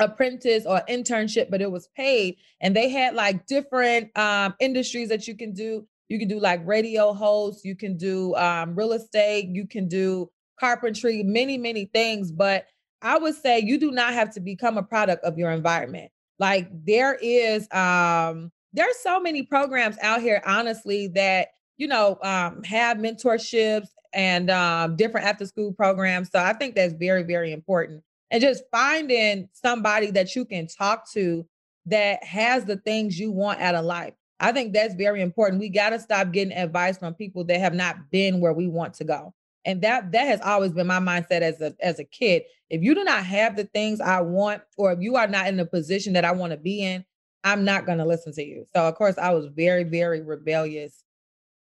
apprentice 0.00 0.66
or 0.66 0.82
internship, 0.88 1.48
but 1.48 1.62
it 1.62 1.70
was 1.70 1.88
paid. 1.96 2.38
And 2.60 2.74
they 2.74 2.88
had 2.88 3.14
like 3.14 3.46
different 3.46 4.16
um, 4.18 4.54
industries 4.58 5.08
that 5.10 5.28
you 5.28 5.36
can 5.36 5.52
do. 5.52 5.86
You 6.08 6.18
can 6.18 6.26
do 6.26 6.40
like 6.40 6.66
radio 6.66 7.12
hosts, 7.12 7.64
you 7.64 7.76
can 7.76 7.96
do 7.96 8.34
um, 8.34 8.74
real 8.74 8.92
estate, 8.94 9.48
you 9.48 9.68
can 9.68 9.86
do 9.86 10.28
carpentry, 10.58 11.22
many, 11.22 11.56
many 11.56 11.84
things. 11.84 12.32
But 12.32 12.66
I 13.00 13.16
would 13.16 13.36
say 13.36 13.60
you 13.60 13.78
do 13.78 13.92
not 13.92 14.12
have 14.12 14.34
to 14.34 14.40
become 14.40 14.76
a 14.76 14.82
product 14.82 15.24
of 15.24 15.38
your 15.38 15.52
environment. 15.52 16.10
Like 16.40 16.68
there 16.86 17.16
is 17.22 17.68
um 17.72 18.50
there's 18.72 18.98
so 18.98 19.20
many 19.20 19.44
programs 19.44 19.96
out 20.02 20.22
here, 20.22 20.42
honestly, 20.46 21.08
that 21.08 21.48
you 21.76 21.86
know 21.86 22.18
um 22.22 22.64
have 22.64 22.96
mentorships 22.96 23.88
and 24.12 24.50
um 24.50 24.96
different 24.96 25.26
after 25.26 25.46
school 25.46 25.72
programs. 25.72 26.30
So 26.32 26.40
I 26.40 26.54
think 26.54 26.74
that's 26.74 26.94
very, 26.94 27.22
very 27.22 27.52
important. 27.52 28.02
And 28.32 28.40
just 28.40 28.64
finding 28.72 29.48
somebody 29.52 30.10
that 30.12 30.34
you 30.34 30.44
can 30.44 30.66
talk 30.66 31.10
to 31.12 31.46
that 31.86 32.24
has 32.24 32.64
the 32.64 32.76
things 32.78 33.18
you 33.18 33.30
want 33.30 33.60
out 33.60 33.74
of 33.74 33.84
life. 33.84 34.14
I 34.40 34.52
think 34.52 34.72
that's 34.72 34.94
very 34.94 35.20
important. 35.20 35.60
We 35.60 35.68
got 35.68 35.90
to 35.90 36.00
stop 36.00 36.32
getting 36.32 36.56
advice 36.56 36.96
from 36.96 37.14
people 37.14 37.44
that 37.44 37.60
have 37.60 37.74
not 37.74 37.96
been 38.10 38.40
where 38.40 38.54
we 38.54 38.66
want 38.68 38.94
to 38.94 39.04
go. 39.04 39.34
And 39.64 39.82
that 39.82 40.12
that 40.12 40.26
has 40.26 40.40
always 40.40 40.72
been 40.72 40.86
my 40.86 41.00
mindset 41.00 41.42
as 41.42 41.60
a 41.60 41.74
as 41.80 41.98
a 41.98 42.04
kid. 42.04 42.42
If 42.70 42.82
you 42.82 42.94
do 42.94 43.04
not 43.04 43.24
have 43.24 43.56
the 43.56 43.64
things 43.64 44.00
I 44.00 44.20
want, 44.20 44.62
or 44.78 44.92
if 44.92 45.00
you 45.00 45.16
are 45.16 45.26
not 45.26 45.48
in 45.48 45.56
the 45.56 45.66
position 45.66 46.14
that 46.14 46.24
I 46.24 46.32
want 46.32 46.52
to 46.52 46.56
be 46.56 46.82
in, 46.82 47.04
I'm 47.44 47.64
not 47.64 47.84
going 47.84 47.98
to 47.98 48.06
listen 48.06 48.32
to 48.34 48.44
you. 48.44 48.66
So 48.74 48.86
of 48.86 48.94
course, 48.94 49.18
I 49.18 49.34
was 49.34 49.46
very 49.46 49.84
very 49.84 50.22
rebellious 50.22 51.04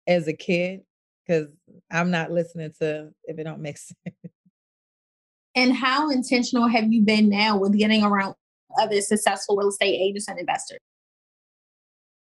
as 0.07 0.29
a 0.29 0.33
kid 0.33 0.83
because 1.27 1.49
I'm 1.91 2.11
not 2.11 2.31
listening 2.31 2.73
to 2.81 3.11
if 3.25 3.39
it 3.39 3.45
don't 3.45 3.61
make 3.61 3.79
sense. 3.79 4.17
And 5.55 5.75
how 5.75 6.11
intentional 6.11 6.69
have 6.69 6.93
you 6.93 7.03
been 7.03 7.29
now 7.29 7.59
with 7.59 7.77
getting 7.77 8.05
around 8.05 8.35
other 8.81 9.01
successful 9.01 9.57
real 9.57 9.69
estate 9.69 9.99
agents 9.99 10.29
and 10.29 10.39
investors? 10.39 10.79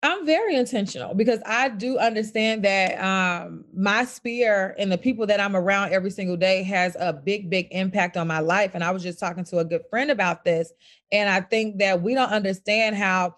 I'm 0.03 0.25
very 0.25 0.55
intentional 0.55 1.13
because 1.15 1.41
I 1.45 1.71
do 1.71 1.99
understand 1.99 2.65
that 2.65 2.95
um, 3.03 3.65
my 3.75 4.05
sphere 4.05 4.77
and 4.79 4.93
the 4.93 4.99
people 4.99 5.27
that 5.27 5.41
I'm 5.41 5.57
around 5.57 5.93
every 5.93 6.11
single 6.11 6.37
day 6.37 6.63
has 6.63 6.97
a 7.01 7.13
big, 7.13 7.51
big 7.51 7.67
impact 7.73 8.17
on 8.17 8.29
my 8.29 8.39
life. 8.39 8.73
And 8.75 8.85
I 8.85 8.93
was 8.93 9.03
just 9.03 9.19
talking 9.19 9.43
to 9.45 9.59
a 9.59 9.65
good 9.65 9.83
friend 9.91 10.11
about 10.13 10.45
this. 10.45 10.73
And 11.11 11.29
I 11.29 11.41
think 11.41 11.79
that 11.79 12.01
we 12.01 12.15
don't 12.15 12.31
understand 12.31 12.95
how 12.95 13.37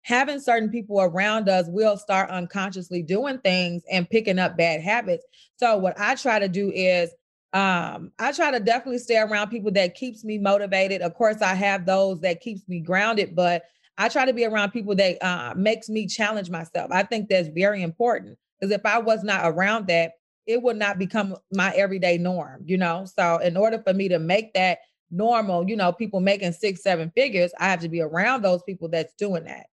having 0.00 0.40
certain 0.40 0.70
people 0.70 0.98
around 0.98 1.50
us 1.50 1.66
will 1.68 1.98
start 1.98 2.30
unconsciously 2.30 3.02
doing 3.02 3.38
things 3.40 3.82
and 3.90 4.08
picking 4.08 4.38
up 4.38 4.56
bad 4.56 4.80
habits. 4.80 5.26
So 5.56 5.76
what 5.76 6.00
I 6.00 6.14
try 6.14 6.38
to 6.38 6.48
do 6.48 6.72
is 6.74 7.10
um 7.54 8.12
i 8.18 8.30
try 8.30 8.50
to 8.50 8.60
definitely 8.60 8.98
stay 8.98 9.16
around 9.16 9.48
people 9.48 9.70
that 9.70 9.94
keeps 9.94 10.22
me 10.22 10.36
motivated 10.36 11.00
of 11.00 11.14
course 11.14 11.40
i 11.40 11.54
have 11.54 11.86
those 11.86 12.20
that 12.20 12.42
keeps 12.42 12.68
me 12.68 12.78
grounded 12.78 13.34
but 13.34 13.62
i 13.98 14.08
try 14.08 14.24
to 14.24 14.32
be 14.32 14.44
around 14.44 14.70
people 14.70 14.94
that 14.94 15.22
uh, 15.22 15.54
makes 15.56 15.88
me 15.88 16.06
challenge 16.06 16.50
myself. 16.50 16.90
I 16.90 17.02
think 17.02 17.28
that's 17.28 17.48
very 17.48 17.82
important 17.82 18.38
because 18.58 18.72
if 18.74 18.84
i 18.86 18.98
was 18.98 19.22
not 19.22 19.42
around 19.44 19.86
that 19.88 20.12
it 20.46 20.62
would 20.62 20.76
not 20.76 20.98
become 20.98 21.36
my 21.52 21.72
everyday 21.72 22.16
norm 22.16 22.62
you 22.64 22.78
know? 22.78 23.04
So 23.04 23.38
in 23.38 23.56
order 23.56 23.82
for 23.84 23.92
me 23.92 24.08
to 24.08 24.18
make 24.18 24.54
that 24.54 24.78
normal 25.10 25.68
you 25.68 25.76
know 25.76 25.92
people 25.92 26.20
making 26.20 26.52
six 26.52 26.82
seven 26.82 27.10
figures 27.14 27.50
i 27.58 27.68
have 27.68 27.80
to 27.80 27.88
be 27.88 28.00
around 28.00 28.42
those 28.42 28.62
people 28.62 28.88
that's 28.88 29.14
doing 29.14 29.44
that. 29.44 29.66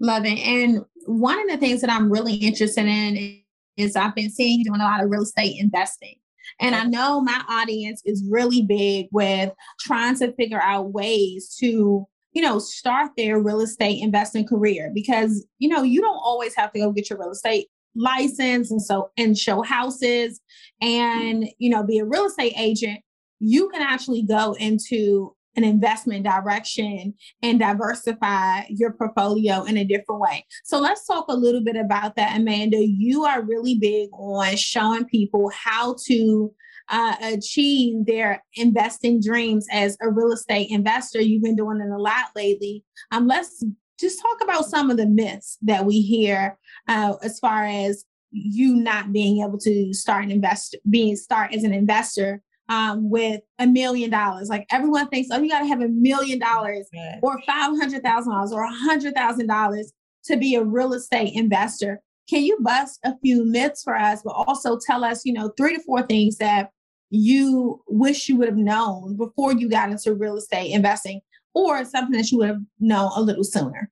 Love 0.00 0.24
it 0.24 0.38
and 0.38 0.84
one 1.06 1.38
of 1.40 1.48
the 1.48 1.56
things 1.56 1.80
that 1.80 1.90
i'm 1.90 2.10
really 2.10 2.34
interested 2.34 2.86
in 2.86 3.42
is 3.76 3.96
i've 3.96 4.14
been 4.14 4.30
seeing 4.30 4.60
you 4.60 4.64
doing 4.64 4.80
a 4.80 4.84
lot 4.84 5.02
of 5.02 5.10
real 5.10 5.22
estate 5.22 5.60
investing 5.60 6.16
and 6.60 6.74
I 6.74 6.84
know 6.84 7.20
my 7.20 7.42
audience 7.48 8.02
is 8.04 8.24
really 8.28 8.62
big 8.62 9.08
with 9.12 9.52
trying 9.80 10.16
to 10.16 10.32
figure 10.32 10.60
out 10.60 10.92
ways 10.92 11.56
to, 11.60 12.06
you 12.38 12.44
know, 12.44 12.60
start 12.60 13.10
their 13.16 13.40
real 13.40 13.60
estate 13.60 14.00
investing 14.00 14.46
career 14.46 14.92
because, 14.94 15.44
you 15.58 15.68
know, 15.68 15.82
you 15.82 16.00
don't 16.00 16.20
always 16.22 16.54
have 16.54 16.72
to 16.72 16.78
go 16.78 16.92
get 16.92 17.10
your 17.10 17.18
real 17.18 17.32
estate 17.32 17.66
license 17.96 18.70
and 18.70 18.80
so 18.80 19.10
and 19.16 19.36
show 19.36 19.60
houses 19.60 20.40
and, 20.80 21.48
you 21.58 21.68
know, 21.68 21.82
be 21.82 21.98
a 21.98 22.04
real 22.04 22.26
estate 22.26 22.52
agent. 22.56 23.00
You 23.40 23.68
can 23.70 23.82
actually 23.82 24.22
go 24.22 24.52
into 24.52 25.34
an 25.56 25.64
investment 25.64 26.24
direction 26.24 27.12
and 27.42 27.58
diversify 27.58 28.60
your 28.68 28.92
portfolio 28.92 29.64
in 29.64 29.76
a 29.76 29.84
different 29.84 30.20
way. 30.20 30.46
So 30.62 30.78
let's 30.78 31.04
talk 31.08 31.24
a 31.28 31.34
little 31.34 31.64
bit 31.64 31.74
about 31.74 32.14
that, 32.14 32.36
Amanda. 32.36 32.78
You 32.80 33.24
are 33.24 33.42
really 33.42 33.80
big 33.80 34.10
on 34.12 34.54
showing 34.54 35.06
people 35.06 35.50
how 35.52 35.96
to 36.06 36.54
uh, 36.90 37.14
achieve 37.22 38.06
their 38.06 38.42
investing 38.54 39.20
dreams 39.20 39.66
as 39.70 39.96
a 40.00 40.10
real 40.10 40.32
estate 40.32 40.70
investor. 40.70 41.20
You've 41.20 41.42
been 41.42 41.56
doing 41.56 41.80
it 41.80 41.90
a 41.90 41.98
lot 41.98 42.26
lately. 42.34 42.84
Um, 43.10 43.26
let's 43.26 43.64
just 43.98 44.20
talk 44.20 44.42
about 44.42 44.64
some 44.64 44.90
of 44.90 44.96
the 44.96 45.06
myths 45.06 45.58
that 45.62 45.84
we 45.84 46.00
hear 46.00 46.58
uh, 46.86 47.14
as 47.22 47.38
far 47.38 47.64
as 47.64 48.04
you 48.30 48.76
not 48.76 49.12
being 49.12 49.42
able 49.42 49.58
to 49.58 49.92
start 49.92 50.24
an 50.24 50.30
invest 50.30 50.76
being 50.88 51.16
start 51.16 51.54
as 51.54 51.64
an 51.64 51.72
investor 51.72 52.42
um, 52.68 53.08
with 53.08 53.40
a 53.58 53.66
million 53.66 54.10
dollars. 54.10 54.48
Like 54.48 54.66
everyone 54.70 55.08
thinks, 55.08 55.28
oh, 55.32 55.40
you 55.40 55.48
got 55.48 55.60
to 55.60 55.66
have 55.66 55.80
a 55.80 55.88
million 55.88 56.38
dollars 56.38 56.88
or 57.22 57.40
five 57.46 57.70
hundred 57.78 58.02
thousand 58.02 58.32
dollars 58.32 58.52
or 58.52 58.62
a 58.62 58.72
hundred 58.72 59.14
thousand 59.14 59.46
dollars 59.46 59.92
to 60.24 60.36
be 60.36 60.54
a 60.54 60.64
real 60.64 60.92
estate 60.92 61.34
investor. 61.34 62.00
Can 62.28 62.44
you 62.44 62.58
bust 62.60 63.00
a 63.04 63.14
few 63.20 63.46
myths 63.46 63.82
for 63.82 63.96
us, 63.96 64.20
but 64.22 64.32
also 64.32 64.78
tell 64.78 65.02
us, 65.02 65.24
you 65.24 65.32
know, 65.32 65.50
three 65.56 65.76
to 65.76 65.82
four 65.82 66.02
things 66.02 66.36
that 66.36 66.70
you 67.10 67.82
wish 67.88 68.28
you 68.28 68.36
would 68.36 68.48
have 68.48 68.56
known 68.56 69.16
before 69.16 69.52
you 69.52 69.68
got 69.68 69.90
into 69.90 70.14
real 70.14 70.36
estate 70.36 70.72
investing, 70.72 71.20
or 71.54 71.84
something 71.84 72.16
that 72.16 72.30
you 72.30 72.38
would 72.38 72.48
have 72.48 72.62
known 72.78 73.10
a 73.16 73.20
little 73.20 73.44
sooner? 73.44 73.90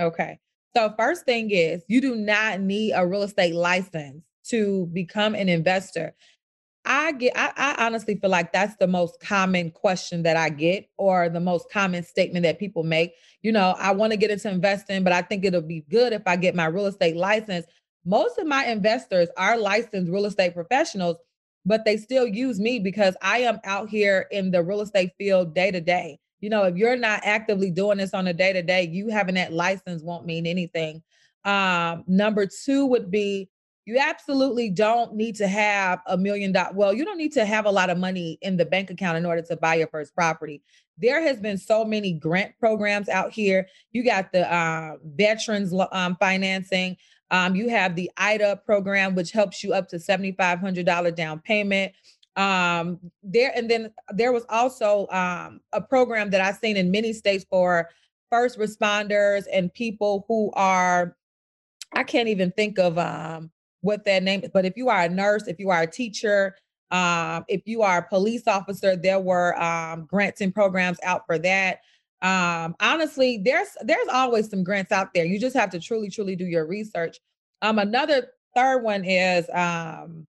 Okay. 0.00 0.38
So 0.76 0.92
first 0.98 1.24
thing 1.24 1.50
is 1.50 1.82
you 1.88 2.00
do 2.00 2.14
not 2.14 2.60
need 2.60 2.92
a 2.92 3.06
real 3.06 3.22
estate 3.22 3.54
license 3.54 4.24
to 4.48 4.86
become 4.92 5.34
an 5.34 5.48
investor. 5.48 6.14
I 6.84 7.12
get 7.12 7.32
I, 7.34 7.52
I, 7.56 7.86
honestly 7.86 8.14
feel 8.16 8.30
like 8.30 8.52
that's 8.52 8.76
the 8.76 8.86
most 8.86 9.18
common 9.18 9.72
question 9.72 10.22
that 10.22 10.36
I 10.36 10.50
get 10.50 10.88
or 10.98 11.28
the 11.28 11.40
most 11.40 11.68
common 11.70 12.04
statement 12.04 12.44
that 12.44 12.60
people 12.60 12.84
make. 12.84 13.14
You 13.42 13.52
know, 13.52 13.74
I 13.78 13.90
want 13.90 14.12
to 14.12 14.16
get 14.16 14.30
into 14.30 14.50
investing, 14.50 15.02
but 15.02 15.12
I 15.12 15.22
think 15.22 15.44
it'll 15.44 15.62
be 15.62 15.84
good 15.90 16.12
if 16.12 16.22
I 16.26 16.36
get 16.36 16.54
my 16.54 16.66
real 16.66 16.86
estate 16.86 17.16
license. 17.16 17.66
Most 18.04 18.38
of 18.38 18.46
my 18.46 18.66
investors 18.66 19.28
are 19.36 19.58
licensed 19.58 20.12
real 20.12 20.26
estate 20.26 20.54
professionals, 20.54 21.16
but 21.66 21.84
they 21.84 21.96
still 21.96 22.26
use 22.26 22.60
me 22.60 22.78
because 22.78 23.16
I 23.20 23.38
am 23.38 23.58
out 23.64 23.90
here 23.90 24.28
in 24.30 24.50
the 24.52 24.62
real 24.62 24.80
estate 24.80 25.10
field 25.18 25.54
day 25.54 25.70
to 25.72 25.80
day. 25.80 26.18
You 26.40 26.48
know, 26.48 26.62
if 26.62 26.76
you're 26.76 26.96
not 26.96 27.20
actively 27.24 27.70
doing 27.70 27.98
this 27.98 28.14
on 28.14 28.28
a 28.28 28.32
day 28.32 28.52
to 28.52 28.62
day, 28.62 28.84
you 28.86 29.08
having 29.08 29.34
that 29.34 29.52
license 29.52 30.02
won't 30.02 30.26
mean 30.26 30.46
anything. 30.46 31.02
Um, 31.44 32.04
number 32.06 32.46
two 32.46 32.86
would 32.86 33.10
be 33.10 33.50
you 33.84 33.98
absolutely 33.98 34.68
don't 34.68 35.14
need 35.14 35.36
to 35.36 35.46
have 35.46 36.00
a 36.06 36.16
million 36.16 36.52
dollars. 36.52 36.74
Well, 36.74 36.92
you 36.92 37.04
don't 37.04 37.18
need 37.18 37.32
to 37.34 37.44
have 37.44 37.66
a 37.66 37.70
lot 37.70 37.88
of 37.88 37.98
money 37.98 38.38
in 38.42 38.56
the 38.56 38.64
bank 38.64 38.90
account 38.90 39.16
in 39.16 39.24
order 39.24 39.42
to 39.42 39.56
buy 39.56 39.76
your 39.76 39.86
first 39.86 40.14
property. 40.14 40.62
There 40.98 41.22
has 41.22 41.40
been 41.40 41.56
so 41.56 41.84
many 41.84 42.12
grant 42.12 42.52
programs 42.58 43.08
out 43.08 43.32
here. 43.32 43.68
You 43.92 44.04
got 44.04 44.32
the 44.32 44.52
uh, 44.52 44.96
veterans 45.04 45.72
um, 45.92 46.16
financing. 46.18 46.96
Um, 47.30 47.56
you 47.56 47.68
have 47.68 47.96
the 47.96 48.10
IDA 48.16 48.60
program, 48.64 49.14
which 49.14 49.32
helps 49.32 49.64
you 49.64 49.72
up 49.72 49.88
to 49.88 49.96
$7,500 49.96 51.14
down 51.14 51.40
payment. 51.40 51.92
Um, 52.36 53.00
there 53.22 53.50
and 53.56 53.70
then 53.70 53.90
there 54.10 54.30
was 54.30 54.44
also 54.50 55.06
um, 55.08 55.60
a 55.72 55.80
program 55.80 56.30
that 56.30 56.42
I've 56.42 56.56
seen 56.56 56.76
in 56.76 56.90
many 56.90 57.14
states 57.14 57.46
for 57.48 57.88
first 58.30 58.58
responders 58.58 59.44
and 59.50 59.72
people 59.72 60.26
who 60.28 60.52
are 60.54 61.16
I 61.94 62.02
can't 62.02 62.28
even 62.28 62.52
think 62.52 62.78
of 62.78 62.98
um, 62.98 63.50
what 63.80 64.04
that 64.04 64.22
name 64.22 64.42
is. 64.42 64.50
But 64.52 64.66
if 64.66 64.76
you 64.76 64.88
are 64.90 65.02
a 65.02 65.08
nurse, 65.08 65.46
if 65.46 65.58
you 65.58 65.70
are 65.70 65.82
a 65.82 65.86
teacher, 65.86 66.56
um, 66.90 67.44
if 67.48 67.62
you 67.64 67.82
are 67.82 67.98
a 67.98 68.08
police 68.08 68.46
officer, 68.46 68.96
there 68.96 69.20
were 69.20 69.60
um, 69.60 70.04
grants 70.04 70.40
and 70.40 70.54
programs 70.54 70.98
out 71.02 71.22
for 71.26 71.38
that. 71.38 71.80
Um, 72.22 72.74
honestly, 72.80 73.38
there's 73.44 73.68
there's 73.82 74.08
always 74.08 74.48
some 74.50 74.64
grants 74.64 74.92
out 74.92 75.12
there. 75.14 75.24
You 75.24 75.38
just 75.38 75.56
have 75.56 75.70
to 75.70 75.80
truly, 75.80 76.10
truly 76.10 76.36
do 76.36 76.46
your 76.46 76.66
research. 76.66 77.20
Um, 77.62 77.78
another 77.78 78.32
third 78.54 78.82
one 78.82 79.04
is 79.04 79.48
um, 79.52 80.26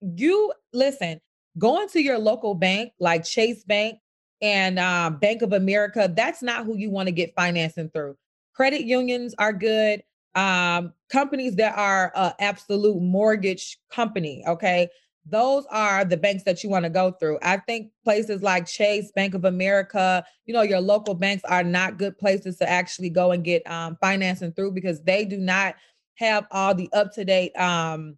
you 0.00 0.52
listen, 0.72 1.20
going 1.58 1.88
to 1.88 2.00
your 2.00 2.18
local 2.18 2.54
bank 2.54 2.92
like 3.00 3.24
Chase 3.24 3.64
Bank 3.64 3.98
and 4.40 4.78
uh, 4.78 5.10
Bank 5.10 5.42
of 5.42 5.52
America. 5.52 6.10
That's 6.14 6.42
not 6.42 6.64
who 6.64 6.76
you 6.76 6.90
want 6.90 7.08
to 7.08 7.12
get 7.12 7.34
financing 7.34 7.90
through. 7.90 8.16
Credit 8.54 8.82
unions 8.82 9.34
are 9.38 9.52
good 9.52 10.02
um, 10.34 10.92
companies 11.10 11.56
that 11.56 11.76
are 11.76 12.12
uh, 12.14 12.32
absolute 12.38 13.00
mortgage 13.00 13.78
company. 13.90 14.44
Okay. 14.46 14.88
Those 15.28 15.64
are 15.70 16.04
the 16.04 16.16
banks 16.16 16.44
that 16.44 16.62
you 16.64 16.70
want 16.70 16.84
to 16.84 16.90
go 16.90 17.12
through. 17.12 17.38
I 17.42 17.58
think 17.58 17.90
places 18.04 18.42
like 18.42 18.66
Chase, 18.66 19.12
Bank 19.12 19.34
of 19.34 19.44
America, 19.44 20.24
you 20.46 20.54
know, 20.54 20.62
your 20.62 20.80
local 20.80 21.14
banks 21.14 21.44
are 21.44 21.62
not 21.62 21.98
good 21.98 22.16
places 22.18 22.56
to 22.58 22.68
actually 22.68 23.10
go 23.10 23.32
and 23.32 23.44
get 23.44 23.68
um, 23.70 23.96
financing 24.00 24.52
through 24.52 24.72
because 24.72 25.02
they 25.02 25.24
do 25.24 25.38
not 25.38 25.74
have 26.16 26.46
all 26.50 26.74
the 26.74 26.88
up 26.92 27.12
to 27.14 27.24
date 27.24 27.52
um, 27.58 28.16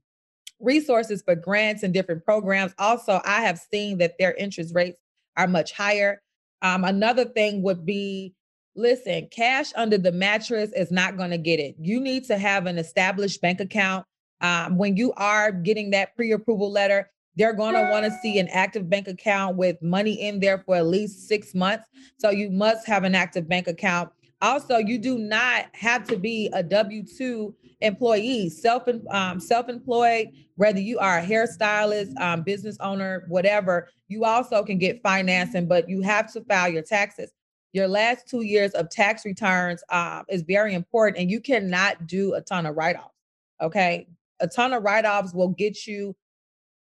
resources 0.60 1.22
for 1.22 1.34
grants 1.34 1.82
and 1.82 1.92
different 1.92 2.24
programs. 2.24 2.74
Also, 2.78 3.20
I 3.24 3.42
have 3.42 3.58
seen 3.58 3.98
that 3.98 4.16
their 4.18 4.34
interest 4.34 4.74
rates 4.74 4.98
are 5.36 5.48
much 5.48 5.72
higher. 5.72 6.22
Um, 6.62 6.84
another 6.84 7.24
thing 7.24 7.62
would 7.62 7.84
be 7.84 8.34
Listen, 8.76 9.28
cash 9.30 9.72
under 9.74 9.98
the 9.98 10.12
mattress 10.12 10.70
is 10.72 10.90
not 10.92 11.16
going 11.16 11.30
to 11.30 11.38
get 11.38 11.58
it. 11.58 11.74
You 11.78 12.00
need 12.00 12.24
to 12.26 12.38
have 12.38 12.66
an 12.66 12.78
established 12.78 13.40
bank 13.40 13.60
account. 13.60 14.06
Um, 14.40 14.76
when 14.78 14.96
you 14.96 15.12
are 15.14 15.52
getting 15.52 15.90
that 15.90 16.16
pre 16.16 16.32
approval 16.32 16.70
letter, 16.70 17.10
they're 17.36 17.52
going 17.52 17.74
to 17.74 17.90
want 17.90 18.04
to 18.04 18.18
see 18.22 18.38
an 18.38 18.48
active 18.48 18.90
bank 18.90 19.08
account 19.08 19.56
with 19.56 19.80
money 19.80 20.20
in 20.20 20.40
there 20.40 20.58
for 20.58 20.76
at 20.76 20.86
least 20.86 21.28
six 21.28 21.54
months. 21.54 21.88
So 22.18 22.30
you 22.30 22.50
must 22.50 22.86
have 22.86 23.04
an 23.04 23.14
active 23.14 23.48
bank 23.48 23.68
account. 23.68 24.10
Also, 24.42 24.78
you 24.78 24.98
do 24.98 25.18
not 25.18 25.66
have 25.74 26.06
to 26.08 26.16
be 26.16 26.48
a 26.54 26.62
W 26.62 27.04
2 27.04 27.54
employee, 27.82 28.48
self 28.48 28.84
um, 29.10 29.38
self 29.38 29.68
employed, 29.68 30.28
whether 30.56 30.80
you 30.80 30.98
are 30.98 31.18
a 31.18 31.24
hairstylist, 31.24 32.18
um, 32.20 32.42
business 32.42 32.76
owner, 32.80 33.24
whatever, 33.28 33.88
you 34.08 34.24
also 34.24 34.62
can 34.64 34.78
get 34.78 35.02
financing, 35.02 35.66
but 35.66 35.88
you 35.88 36.02
have 36.02 36.32
to 36.32 36.42
file 36.42 36.68
your 36.68 36.82
taxes. 36.82 37.30
your 37.72 37.86
last 37.86 38.26
two 38.28 38.40
years 38.40 38.72
of 38.72 38.90
tax 38.90 39.24
returns 39.24 39.84
um, 39.90 40.24
is 40.28 40.42
very 40.42 40.74
important, 40.74 41.18
and 41.18 41.30
you 41.30 41.40
cannot 41.40 42.06
do 42.06 42.34
a 42.34 42.40
ton 42.40 42.66
of 42.66 42.76
write 42.76 42.96
offs. 42.96 43.14
Okay. 43.60 44.08
A 44.40 44.48
ton 44.48 44.72
of 44.72 44.82
write 44.82 45.04
offs 45.04 45.34
will 45.34 45.48
get 45.48 45.86
you 45.86 46.14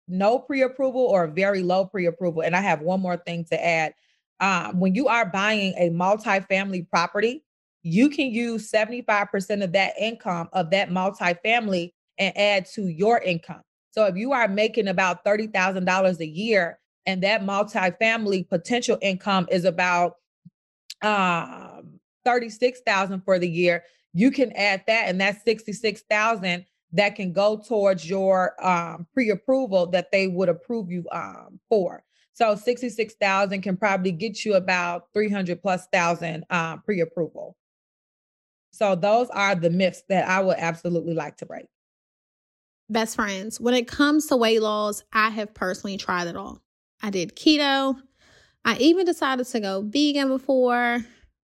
no 0.07 0.39
pre 0.39 0.61
approval 0.61 1.01
or 1.01 1.27
very 1.27 1.63
low 1.63 1.85
pre 1.85 2.05
approval. 2.05 2.43
And 2.43 2.55
I 2.55 2.61
have 2.61 2.81
one 2.81 3.01
more 3.01 3.17
thing 3.17 3.45
to 3.45 3.65
add. 3.65 3.93
Um, 4.39 4.79
when 4.79 4.95
you 4.95 5.07
are 5.07 5.25
buying 5.25 5.73
a 5.77 5.89
multifamily 5.89 6.89
property, 6.89 7.43
you 7.83 8.09
can 8.09 8.27
use 8.31 8.71
75% 8.71 9.63
of 9.63 9.71
that 9.73 9.93
income 9.99 10.49
of 10.53 10.71
that 10.71 10.89
multifamily 10.89 11.91
and 12.17 12.37
add 12.37 12.65
to 12.73 12.87
your 12.87 13.19
income. 13.19 13.61
So 13.91 14.05
if 14.05 14.15
you 14.15 14.33
are 14.33 14.47
making 14.47 14.87
about 14.87 15.23
$30,000 15.23 16.19
a 16.19 16.27
year 16.27 16.79
and 17.05 17.23
that 17.23 17.43
multifamily 17.43 18.49
potential 18.49 18.97
income 19.01 19.47
is 19.51 19.65
about 19.65 20.13
um 21.01 21.99
36,000 22.25 23.21
for 23.21 23.37
the 23.37 23.47
year, 23.47 23.83
you 24.13 24.31
can 24.31 24.51
add 24.53 24.83
that 24.87 25.07
and 25.07 25.21
that's 25.21 25.43
66,000 25.45 26.65
that 26.91 27.15
can 27.15 27.33
go 27.33 27.57
towards 27.57 28.09
your 28.09 28.55
um, 28.65 29.07
pre-approval 29.13 29.87
that 29.87 30.11
they 30.11 30.27
would 30.27 30.49
approve 30.49 30.89
you 30.89 31.05
um, 31.11 31.59
for. 31.69 32.03
So 32.33 32.55
66,000 32.55 33.61
can 33.61 33.77
probably 33.77 34.11
get 34.11 34.43
you 34.43 34.55
about 34.55 35.07
300 35.13 35.61
plus 35.61 35.87
thousand 35.91 36.45
um, 36.49 36.81
pre-approval. 36.81 37.55
So 38.71 38.93
those 38.95 39.29
are 39.29 39.55
the 39.55 39.69
myths 39.69 40.03
that 40.09 40.27
I 40.27 40.41
would 40.41 40.57
absolutely 40.57 41.13
like 41.13 41.37
to 41.37 41.45
break. 41.45 41.65
Best 42.89 43.15
friends, 43.15 43.59
when 43.59 43.73
it 43.73 43.87
comes 43.87 44.27
to 44.27 44.35
weight 44.35 44.61
loss, 44.61 45.01
I 45.13 45.29
have 45.29 45.53
personally 45.53 45.97
tried 45.97 46.27
it 46.27 46.35
all. 46.35 46.61
I 47.01 47.09
did 47.09 47.35
keto. 47.35 47.95
I 48.65 48.77
even 48.77 49.05
decided 49.05 49.47
to 49.47 49.59
go 49.59 49.81
vegan 49.81 50.27
before, 50.27 51.05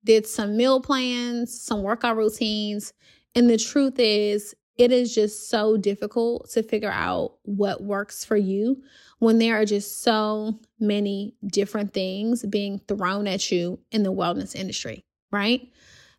did 0.03 0.27
some 0.27 0.57
meal 0.57 0.81
plans, 0.81 1.59
some 1.59 1.83
workout 1.83 2.17
routines. 2.17 2.93
And 3.33 3.49
the 3.49 3.57
truth 3.57 3.97
is, 3.97 4.53
it 4.77 4.91
is 4.91 5.15
just 5.15 5.49
so 5.49 5.77
difficult 5.77 6.49
to 6.51 6.63
figure 6.63 6.91
out 6.91 7.35
what 7.43 7.83
works 7.83 8.25
for 8.25 8.35
you 8.35 8.83
when 9.19 9.39
there 9.39 9.59
are 9.59 9.65
just 9.65 10.01
so 10.03 10.59
many 10.79 11.33
different 11.47 11.93
things 11.93 12.45
being 12.45 12.79
thrown 12.87 13.27
at 13.27 13.51
you 13.51 13.79
in 13.91 14.03
the 14.03 14.11
wellness 14.11 14.55
industry, 14.55 15.05
right? 15.31 15.69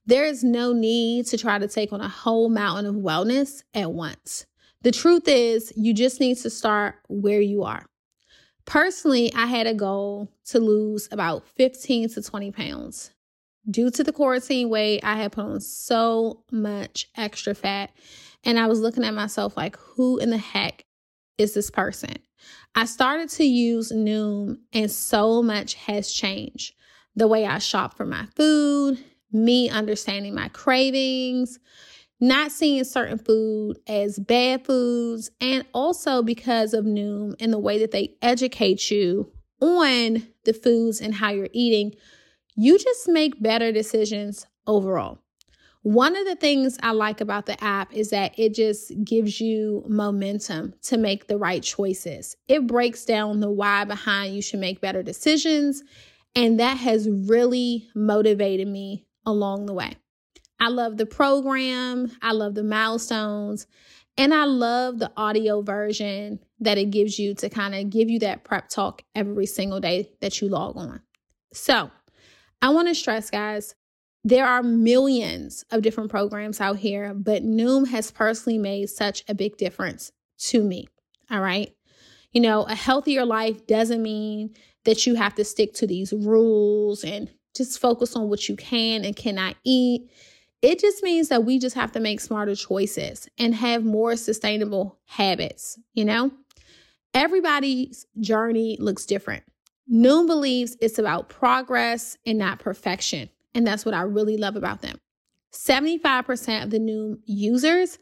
There 0.07 0.25
is 0.25 0.43
no 0.43 0.73
need 0.73 1.27
to 1.27 1.37
try 1.37 1.59
to 1.59 1.69
take 1.69 1.93
on 1.93 2.01
a 2.01 2.09
whole 2.09 2.49
mountain 2.49 2.87
of 2.87 2.95
wellness 2.95 3.63
at 3.75 3.93
once. 3.93 4.47
The 4.83 4.93
truth 4.93 5.27
is, 5.27 5.73
you 5.77 5.93
just 5.93 6.21
need 6.21 6.37
to 6.39 6.51
start 6.51 6.95
where 7.09 7.41
you 7.41 7.65
are. 7.65 7.85
Personally, 8.67 9.33
I 9.35 9.47
had 9.47 9.67
a 9.67 9.75
goal 9.75 10.33
to 10.47 10.59
lose 10.59 11.09
about 11.11 11.47
15 11.47 12.11
to 12.11 12.23
20 12.23 12.53
pounds. 12.53 13.11
Due 13.69 13.91
to 13.91 14.05
the 14.05 14.13
quarantine 14.13 14.69
weight, 14.69 15.01
I 15.03 15.17
had 15.17 15.33
put 15.33 15.45
on 15.45 15.61
so 15.61 16.45
much 16.53 17.09
extra 17.17 17.55
fat. 17.55 17.91
And 18.47 18.61
I 18.61 18.69
was 18.69 18.81
looking 18.81 19.05
at 19.05 19.13
myself 19.13 19.57
like, 19.57 19.77
who 19.77 20.19
in 20.19 20.31
the 20.31 20.39
heck 20.39 20.85
is 21.37 21.53
this 21.53 21.69
person? 21.69 22.15
I 22.77 22.85
started 22.85 23.29
to 23.31 23.45
use 23.45 23.91
Noom, 23.91 24.59
and 24.73 24.91
so 24.91 25.43
much 25.43 25.75
has 25.75 26.13
changed. 26.13 26.75
The 27.17 27.27
way 27.27 27.45
I 27.45 27.59
shop 27.59 27.97
for 27.97 28.07
my 28.07 28.27
food, 28.37 29.03
me 29.33 29.69
understanding 29.69 30.35
my 30.35 30.49
cravings, 30.49 31.59
not 32.21 32.53
seeing 32.53 32.85
certain 32.85 33.19
food 33.19 33.79
as 33.89 34.19
bad 34.19 34.65
foods, 34.65 35.31
and 35.41 35.67
also 35.75 36.23
because 36.23 36.73
of 36.73 36.85
Noom 36.85 37.35
and 37.41 37.53
the 37.53 37.59
way 37.59 37.79
that 37.81 37.91
they 37.91 38.15
educate 38.23 38.91
you 38.91 39.33
on 39.61 40.27
the 40.45 40.53
foods 40.53 41.01
and 41.01 41.15
how 41.15 41.31
you're 41.31 41.49
eating, 41.53 41.95
you 42.55 42.79
just 42.79 43.09
make 43.09 43.43
better 43.43 43.73
decisions 43.73 44.47
overall. 44.67 45.19
One 45.87 46.17
of 46.17 46.27
the 46.27 46.35
things 46.35 46.77
I 46.83 46.91
like 46.91 47.21
about 47.21 47.47
the 47.47 47.63
app 47.63 47.95
is 47.95 48.11
that 48.11 48.37
it 48.37 48.55
just 48.55 48.93
gives 49.05 49.41
you 49.41 49.85
momentum 49.87 50.75
to 50.83 50.99
make 50.99 51.29
the 51.29 51.39
right 51.39 51.63
choices. 51.63 52.37
It 52.49 52.67
breaks 52.67 53.05
down 53.05 53.39
the 53.39 53.53
why 53.53 53.85
behind 53.85 54.35
you 54.35 54.43
should 54.43 54.59
make 54.59 54.81
better 54.81 55.05
decisions. 55.05 55.85
And 56.35 56.59
that 56.59 56.77
has 56.79 57.09
really 57.09 57.89
motivated 57.95 58.67
me 58.67 59.07
along 59.25 59.67
the 59.67 59.75
way. 59.75 59.93
I 60.59 60.71
love 60.71 60.97
the 60.97 61.07
program, 61.07 62.11
I 62.21 62.33
love 62.33 62.57
the 62.57 62.65
milestones, 62.65 63.69
and 64.19 64.35
I 64.35 64.45
love 64.45 64.99
the 64.99 65.13
audio 65.17 65.63
version 65.63 66.41
that 66.59 66.79
it 66.79 66.91
gives 66.91 67.17
you 67.17 67.33
to 67.35 67.49
kind 67.49 67.77
of 67.77 67.91
give 67.91 68.11
you 68.11 68.19
that 68.19 68.43
prep 68.43 68.69
talk 68.69 69.05
every 69.15 69.47
single 69.47 69.79
day 69.79 70.11
that 70.21 70.41
you 70.41 70.49
log 70.49 70.77
on. 70.77 71.01
So, 71.53 71.93
I 72.61 72.71
want 72.71 72.89
to 72.89 72.95
stress, 72.97 73.31
guys, 73.31 73.77
there 74.27 74.45
are 74.45 74.61
millions 74.61 75.65
of 75.71 75.83
different 75.83 76.11
programs 76.11 76.61
out 76.61 76.79
here, 76.79 77.15
but 77.15 77.45
Noom 77.45 77.87
has 77.87 78.11
personally 78.11 78.59
made 78.59 78.91
such 78.91 79.23
a 79.29 79.35
big 79.35 79.57
difference 79.57 80.11
to 80.37 80.65
me. 80.65 80.89
All 81.31 81.41
right. 81.41 81.73
You 82.33 82.41
know, 82.41 82.65
a 82.65 82.75
healthier 82.75 83.25
life 83.25 83.69
doesn't 83.69 84.03
mean 84.03 84.53
that 84.85 85.07
you 85.07 85.15
have 85.15 85.37
to 85.37 85.45
stick 85.45 85.75
to 85.75 85.87
these 85.87 86.13
rules 86.13 87.05
and 87.05 87.31
just 87.57 87.79
focus 87.81 88.17
on 88.17 88.29
what 88.29 88.49
you 88.49 88.57
can 88.57 89.05
and 89.05 89.15
cannot 89.15 89.55
eat. 89.63 90.11
It 90.61 90.81
just 90.81 91.05
means 91.05 91.29
that 91.29 91.45
we 91.45 91.61
just 91.61 91.77
have 91.77 91.93
to 91.93 92.01
make 92.01 92.21
smarter 92.21 92.57
choices 92.57 93.29
and 93.39 93.55
have 93.55 93.85
more 93.85 94.17
sustainable 94.17 94.99
habits, 95.05 95.79
you 95.95 96.05
know? 96.05 96.33
Everybody's 97.15 98.07
journey 98.19 98.77
looks 98.81 99.07
different. 99.07 99.45
Noom 99.89 100.27
believes 100.27 100.77
it's 100.81 100.99
about 100.99 101.29
progress 101.29 102.19
and 102.27 102.39
not 102.39 102.59
perfection. 102.59 103.31
And 103.57 103.67
that's 103.67 103.87
what 103.87 103.95
I 103.95 104.03
really 104.03 104.37
love 104.37 104.55
about 104.55 104.83
them. 104.83 104.99
75% 105.51 106.63
of 106.63 106.71
the 106.71 106.79
Noom 106.79 107.21
users, 107.25 107.99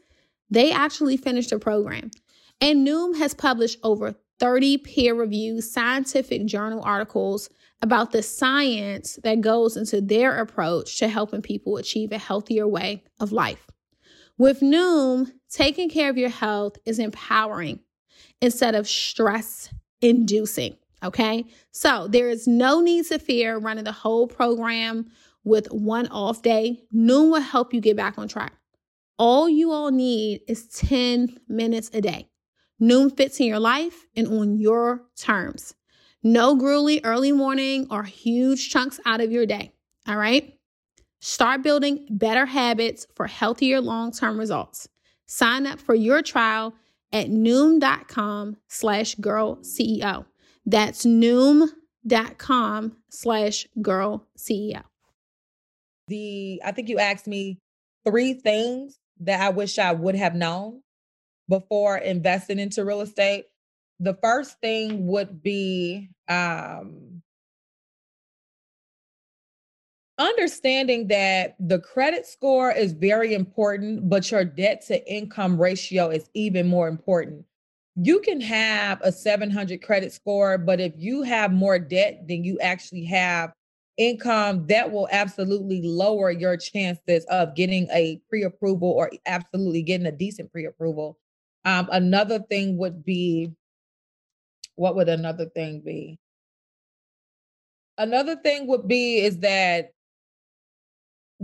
they 0.49 0.71
actually 0.73 1.15
finished 1.15 1.51
the 1.51 1.59
program. 1.59 2.11
And 2.59 2.85
Noom 2.85 3.17
has 3.17 3.33
published 3.33 3.79
over 3.81 4.15
30 4.37 4.79
peer-reviewed 4.79 5.63
scientific 5.63 6.45
journal 6.45 6.81
articles 6.83 7.49
about 7.81 8.11
the 8.11 8.21
science 8.21 9.17
that 9.23 9.39
goes 9.39 9.77
into 9.77 10.01
their 10.01 10.37
approach 10.41 10.99
to 10.99 11.07
helping 11.07 11.41
people 11.41 11.77
achieve 11.77 12.11
a 12.11 12.17
healthier 12.17 12.67
way 12.67 13.03
of 13.21 13.31
life. 13.31 13.65
With 14.37 14.59
Noom, 14.59 15.31
taking 15.49 15.89
care 15.89 16.09
of 16.09 16.17
your 16.17 16.29
health 16.29 16.77
is 16.85 16.99
empowering 16.99 17.79
instead 18.41 18.75
of 18.75 18.89
stress 18.89 19.73
inducing. 20.01 20.75
Okay. 21.01 21.45
So 21.71 22.07
there 22.09 22.29
is 22.29 22.45
no 22.47 22.81
need 22.81 23.05
to 23.05 23.19
fear 23.19 23.57
running 23.57 23.83
the 23.85 23.91
whole 23.93 24.27
program 24.27 25.11
with 25.45 25.67
one 25.71 26.07
off 26.07 26.41
day. 26.41 26.83
Noom 26.93 27.31
will 27.31 27.39
help 27.39 27.73
you 27.73 27.79
get 27.79 27.95
back 27.95 28.17
on 28.17 28.27
track. 28.27 28.53
All 29.17 29.47
you 29.47 29.71
all 29.71 29.91
need 29.91 30.41
is 30.47 30.67
10 30.67 31.37
minutes 31.47 31.89
a 31.93 32.01
day. 32.01 32.27
Noom 32.81 33.15
fits 33.15 33.39
in 33.39 33.47
your 33.47 33.59
life 33.59 34.05
and 34.15 34.27
on 34.27 34.57
your 34.57 35.03
terms. 35.17 35.73
No 36.21 36.55
grueling 36.55 36.99
early 37.05 37.31
morning 37.31 37.87
or 37.89 38.03
huge 38.03 38.69
chunks 38.69 38.99
out 39.05 39.21
of 39.21 39.31
your 39.31 39.45
day. 39.45 39.71
All 40.07 40.17
right. 40.17 40.53
Start 41.21 41.63
building 41.63 42.05
better 42.09 42.45
habits 42.45 43.07
for 43.15 43.27
healthier 43.27 43.79
long 43.79 44.11
term 44.11 44.37
results. 44.37 44.89
Sign 45.27 45.65
up 45.65 45.79
for 45.79 45.95
your 45.95 46.21
trial 46.21 46.75
at 47.11 47.27
noom.com 47.27 48.57
slash 48.67 49.15
girl 49.15 49.57
CEO. 49.57 50.25
That's 50.65 51.05
noom.com 51.05 52.97
slash 53.09 53.67
girl 53.81 54.27
CEO. 54.37 54.83
The 56.07 56.61
I 56.63 56.71
think 56.71 56.89
you 56.89 56.99
asked 56.99 57.27
me 57.27 57.59
three 58.05 58.33
things 58.33 58.99
that 59.21 59.41
I 59.41 59.49
wish 59.49 59.79
I 59.79 59.91
would 59.91 60.15
have 60.15 60.35
known 60.35 60.81
before 61.49 61.97
investing 61.97 62.59
into 62.59 62.85
real 62.85 63.01
estate 63.01 63.45
the 63.99 64.13
first 64.21 64.59
thing 64.59 65.07
would 65.07 65.41
be 65.41 66.09
um, 66.27 67.21
understanding 70.17 71.07
that 71.07 71.55
the 71.59 71.79
credit 71.79 72.25
score 72.25 72.71
is 72.71 72.93
very 72.93 73.33
important, 73.33 74.09
but 74.09 74.29
your 74.31 74.43
debt 74.43 74.85
to 74.87 75.11
income 75.11 75.59
ratio 75.59 76.09
is 76.09 76.29
even 76.33 76.67
more 76.67 76.87
important. 76.87 77.45
You 77.95 78.19
can 78.19 78.41
have 78.41 78.99
a 79.01 79.11
700 79.11 79.81
credit 79.81 80.11
score, 80.11 80.57
but 80.57 80.81
if 80.81 80.93
you 80.97 81.23
have 81.23 81.53
more 81.53 81.79
debt 81.79 82.27
than 82.27 82.43
you 82.43 82.59
actually 82.59 83.05
have 83.05 83.53
income, 83.97 84.67
that 84.67 84.91
will 84.91 85.07
absolutely 85.11 85.81
lower 85.81 86.31
your 86.31 86.57
chances 86.57 87.25
of 87.25 87.55
getting 87.55 87.87
a 87.91 88.21
pre 88.29 88.43
approval 88.43 88.89
or 88.89 89.11
absolutely 89.25 89.83
getting 89.83 90.07
a 90.07 90.11
decent 90.11 90.51
pre 90.51 90.65
approval. 90.65 91.17
Um, 91.65 91.89
another 91.91 92.39
thing 92.39 92.77
would 92.77 93.03
be 93.03 93.51
what 94.75 94.95
would 94.95 95.09
another 95.09 95.45
thing 95.45 95.81
be? 95.81 96.19
Another 97.97 98.35
thing 98.35 98.67
would 98.67 98.87
be 98.87 99.19
is 99.19 99.39
that 99.39 99.91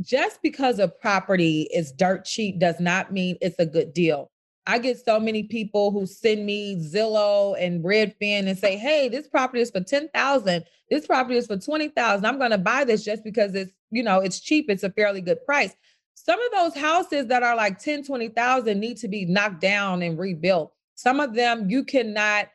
just 0.01 0.41
because 0.41 0.79
a 0.79 0.87
property 0.87 1.67
is 1.73 1.91
dirt 1.91 2.25
cheap 2.25 2.59
does 2.59 2.79
not 2.79 3.11
mean 3.11 3.37
it's 3.41 3.59
a 3.59 3.65
good 3.65 3.93
deal. 3.93 4.30
I 4.67 4.77
get 4.77 5.03
so 5.03 5.19
many 5.19 5.43
people 5.43 5.91
who 5.91 6.05
send 6.05 6.45
me 6.45 6.75
Zillow 6.75 7.55
and 7.59 7.83
Redfin 7.83 8.47
and 8.47 8.57
say, 8.57 8.77
"Hey, 8.77 9.09
this 9.09 9.27
property 9.27 9.61
is 9.61 9.71
for 9.71 9.81
10,000. 9.81 10.63
This 10.89 11.07
property 11.07 11.37
is 11.37 11.47
for 11.47 11.57
20,000. 11.57 12.25
I'm 12.25 12.37
going 12.37 12.51
to 12.51 12.57
buy 12.57 12.83
this 12.83 13.03
just 13.03 13.23
because 13.23 13.55
it's, 13.55 13.71
you 13.89 14.03
know, 14.03 14.19
it's 14.19 14.39
cheap. 14.39 14.69
It's 14.69 14.83
a 14.83 14.91
fairly 14.91 15.21
good 15.21 15.43
price." 15.45 15.75
Some 16.13 16.39
of 16.39 16.51
those 16.51 16.79
houses 16.79 17.27
that 17.27 17.41
are 17.41 17.55
like 17.55 17.79
10, 17.79 18.03
20,000 18.03 18.79
need 18.79 18.97
to 18.97 19.07
be 19.07 19.25
knocked 19.25 19.61
down 19.61 20.03
and 20.03 20.19
rebuilt. 20.19 20.71
Some 20.95 21.19
of 21.19 21.33
them 21.33 21.69
you 21.69 21.83
cannot 21.83 22.49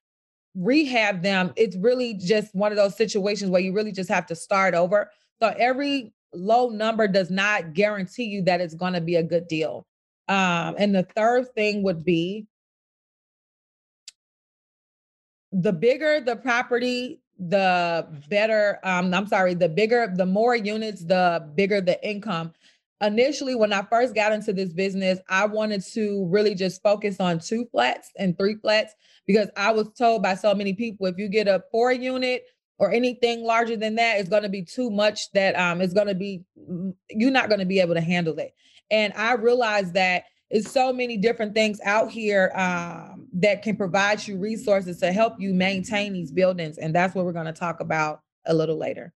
rehab 0.55 1.23
them. 1.23 1.53
It's 1.57 1.77
really 1.77 2.15
just 2.15 2.55
one 2.55 2.71
of 2.71 2.77
those 2.77 2.97
situations 2.97 3.51
where 3.51 3.61
you 3.61 3.73
really 3.73 3.93
just 3.93 4.09
have 4.09 4.27
to 4.27 4.37
start 4.37 4.75
over. 4.75 5.11
So 5.41 5.55
every 5.59 6.15
low 6.33 6.69
number 6.69 7.09
does 7.09 7.31
not 7.31 7.75
guarantee 7.75 8.25
you 8.25 8.43
that 8.43 8.61
it's 8.61 8.75
going 8.75 8.93
to 8.93 9.01
be 9.01 9.17
a 9.17 9.23
good 9.23 9.49
deal. 9.49 9.85
Um, 10.29 10.75
and 10.79 10.95
the 10.95 11.07
third 11.15 11.55
thing 11.55 11.83
would 11.85 12.05
be 12.05 12.47
the 15.53 15.73
bigger 15.73 16.21
the 16.21 16.37
property, 16.37 17.21
the 17.39 18.07
better. 18.29 18.79
Um, 18.83 19.13
I'm 19.15 19.27
sorry, 19.27 19.55
the 19.55 19.69
bigger, 19.69 20.13
the 20.15 20.27
more 20.27 20.57
units, 20.57 21.05
the 21.05 21.49
bigger 21.55 21.81
the 21.81 22.03
income. 22.07 22.53
Initially, 23.03 23.55
when 23.55 23.73
I 23.73 23.83
first 23.83 24.15
got 24.15 24.33
into 24.33 24.53
this 24.53 24.73
business, 24.73 25.19
I 25.29 25.45
wanted 25.47 25.83
to 25.93 26.27
really 26.31 26.55
just 26.55 26.83
focus 26.83 27.21
on 27.21 27.39
two 27.39 27.67
flats 27.71 28.11
and 28.19 28.37
three 28.37 28.57
flats 28.57 28.95
because 29.27 29.51
I 29.57 29.71
was 29.71 29.91
told 29.99 30.23
by 30.23 30.35
so 30.35 30.55
many 30.55 30.73
people 30.73 31.07
if 31.07 31.19
you 31.19 31.29
get 31.29 31.47
a 31.47 31.63
four 31.71 31.93
unit, 31.93 32.45
or 32.79 32.93
anything 32.93 33.43
larger 33.43 33.77
than 33.77 33.95
that 33.95 34.19
is 34.19 34.29
going 34.29 34.43
to 34.43 34.49
be 34.49 34.63
too 34.63 34.91
much 34.91 35.31
that 35.33 35.59
um 35.59 35.81
is 35.81 35.93
going 35.93 36.07
to 36.07 36.15
be 36.15 36.43
you're 37.11 37.31
not 37.31 37.49
going 37.49 37.61
to 37.61 37.67
be 37.67 37.81
able 37.81 37.95
to 37.95 38.01
handle 38.01 38.39
it. 38.39 38.55
And 38.91 39.13
i 39.15 39.35
realized 39.35 39.95
that 39.95 40.25
it's 40.49 40.71
so 40.71 40.93
many 40.93 41.17
different 41.17 41.55
things 41.55 41.81
out 41.85 42.09
here 42.09 42.53
um, 42.55 43.27
that 43.33 43.63
can 43.63 43.77
provide 43.77 44.25
you 44.29 44.39
resources 44.39 45.01
to 45.01 45.13
help 45.13 45.41
you 45.41 45.53
maintain 45.53 46.13
these 46.13 46.31
buildings 46.31 46.79
and 46.79 46.95
that's 46.95 47.15
what 47.15 47.25
we're 47.25 47.33
going 47.33 47.47
to 47.47 47.53
talk 47.53 47.81
about 47.81 48.21
a 48.47 48.55
little 48.55 48.79
later. 48.79 49.13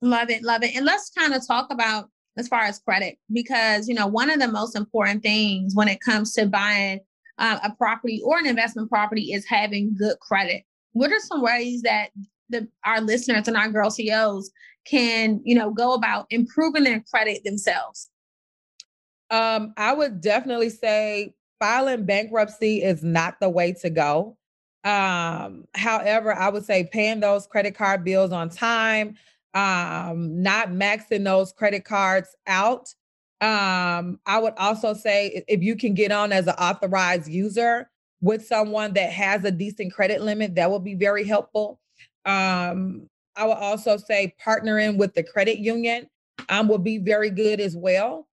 Love 0.00 0.30
it 0.30 0.42
love 0.42 0.62
it. 0.62 0.76
And 0.76 0.84
let's 0.84 1.10
kind 1.10 1.34
of 1.34 1.46
talk 1.46 1.72
about 1.72 2.10
as 2.36 2.48
far 2.48 2.60
as 2.62 2.78
credit 2.78 3.16
because 3.32 3.88
you 3.88 3.94
know 3.94 4.06
one 4.06 4.30
of 4.30 4.38
the 4.38 4.48
most 4.48 4.76
important 4.76 5.22
things 5.22 5.74
when 5.74 5.88
it 5.88 6.00
comes 6.00 6.32
to 6.32 6.46
buying 6.46 7.00
uh, 7.38 7.58
a 7.64 7.72
property 7.72 8.20
or 8.24 8.38
an 8.38 8.46
investment 8.46 8.88
property 8.88 9.32
is 9.32 9.44
having 9.46 9.94
good 9.96 10.18
credit 10.20 10.62
what 10.94 11.12
are 11.12 11.20
some 11.20 11.42
ways 11.42 11.82
that 11.82 12.08
the 12.48 12.66
our 12.86 13.00
listeners 13.00 13.46
and 13.46 13.56
our 13.56 13.68
girl 13.68 13.90
CEOs 13.90 14.50
can, 14.86 15.40
you 15.44 15.54
know, 15.54 15.70
go 15.70 15.94
about 15.94 16.26
improving 16.30 16.84
their 16.84 17.04
credit 17.10 17.44
themselves? 17.44 18.08
Um, 19.30 19.74
I 19.76 19.92
would 19.92 20.20
definitely 20.20 20.70
say 20.70 21.34
filing 21.58 22.06
bankruptcy 22.06 22.82
is 22.82 23.02
not 23.02 23.40
the 23.40 23.48
way 23.48 23.72
to 23.72 23.90
go. 23.90 24.36
Um, 24.84 25.64
however, 25.74 26.34
I 26.34 26.50
would 26.50 26.64
say 26.64 26.88
paying 26.92 27.20
those 27.20 27.46
credit 27.46 27.74
card 27.74 28.04
bills 28.04 28.32
on 28.32 28.50
time, 28.50 29.16
um, 29.54 30.42
not 30.42 30.68
maxing 30.68 31.24
those 31.24 31.52
credit 31.52 31.84
cards 31.84 32.36
out. 32.46 32.94
Um, 33.40 34.20
I 34.26 34.38
would 34.38 34.54
also 34.58 34.94
say 34.94 35.42
if 35.48 35.62
you 35.62 35.74
can 35.74 35.94
get 35.94 36.12
on 36.12 36.32
as 36.32 36.46
an 36.46 36.54
authorized 36.54 37.28
user, 37.28 37.90
with 38.24 38.46
someone 38.46 38.94
that 38.94 39.12
has 39.12 39.44
a 39.44 39.50
decent 39.50 39.92
credit 39.92 40.22
limit, 40.22 40.54
that 40.54 40.70
will 40.70 40.80
be 40.80 40.94
very 40.94 41.24
helpful. 41.24 41.78
Um, 42.24 43.06
I 43.36 43.44
will 43.44 43.52
also 43.52 43.98
say 43.98 44.34
partnering 44.42 44.96
with 44.96 45.12
the 45.12 45.22
credit 45.22 45.58
union 45.58 46.08
um, 46.48 46.66
will 46.66 46.78
be 46.78 46.96
very 46.96 47.28
good 47.28 47.60
as 47.60 47.76
well. 47.76 48.26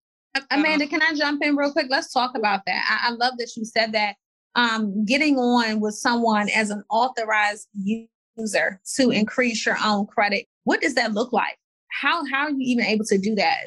Amanda, 0.50 0.86
um, 0.86 0.90
can 0.90 1.02
I 1.02 1.14
jump 1.14 1.44
in 1.44 1.58
real 1.58 1.74
quick? 1.74 1.88
Let's 1.90 2.14
talk 2.14 2.38
about 2.38 2.62
that. 2.68 2.86
I, 2.90 3.10
I 3.10 3.12
love 3.12 3.34
that 3.38 3.52
you 3.58 3.66
said 3.66 3.92
that. 3.92 4.16
Um, 4.56 5.04
getting 5.04 5.38
on 5.38 5.82
with 5.82 5.96
someone 5.96 6.48
as 6.50 6.70
an 6.70 6.84
authorized 6.90 7.68
user 7.74 8.80
to 8.96 9.12
increase 9.12 9.66
your 9.66 9.78
own 9.84 10.08
credit. 10.08 10.46
What 10.64 10.80
does 10.80 10.96
that 10.96 11.14
look 11.14 11.34
like? 11.34 11.58
How 11.92 12.24
how 12.32 12.44
are 12.44 12.52
you 12.52 12.58
even 12.60 12.86
able 12.86 13.06
to 13.06 13.18
do 13.18 13.36
that 13.36 13.66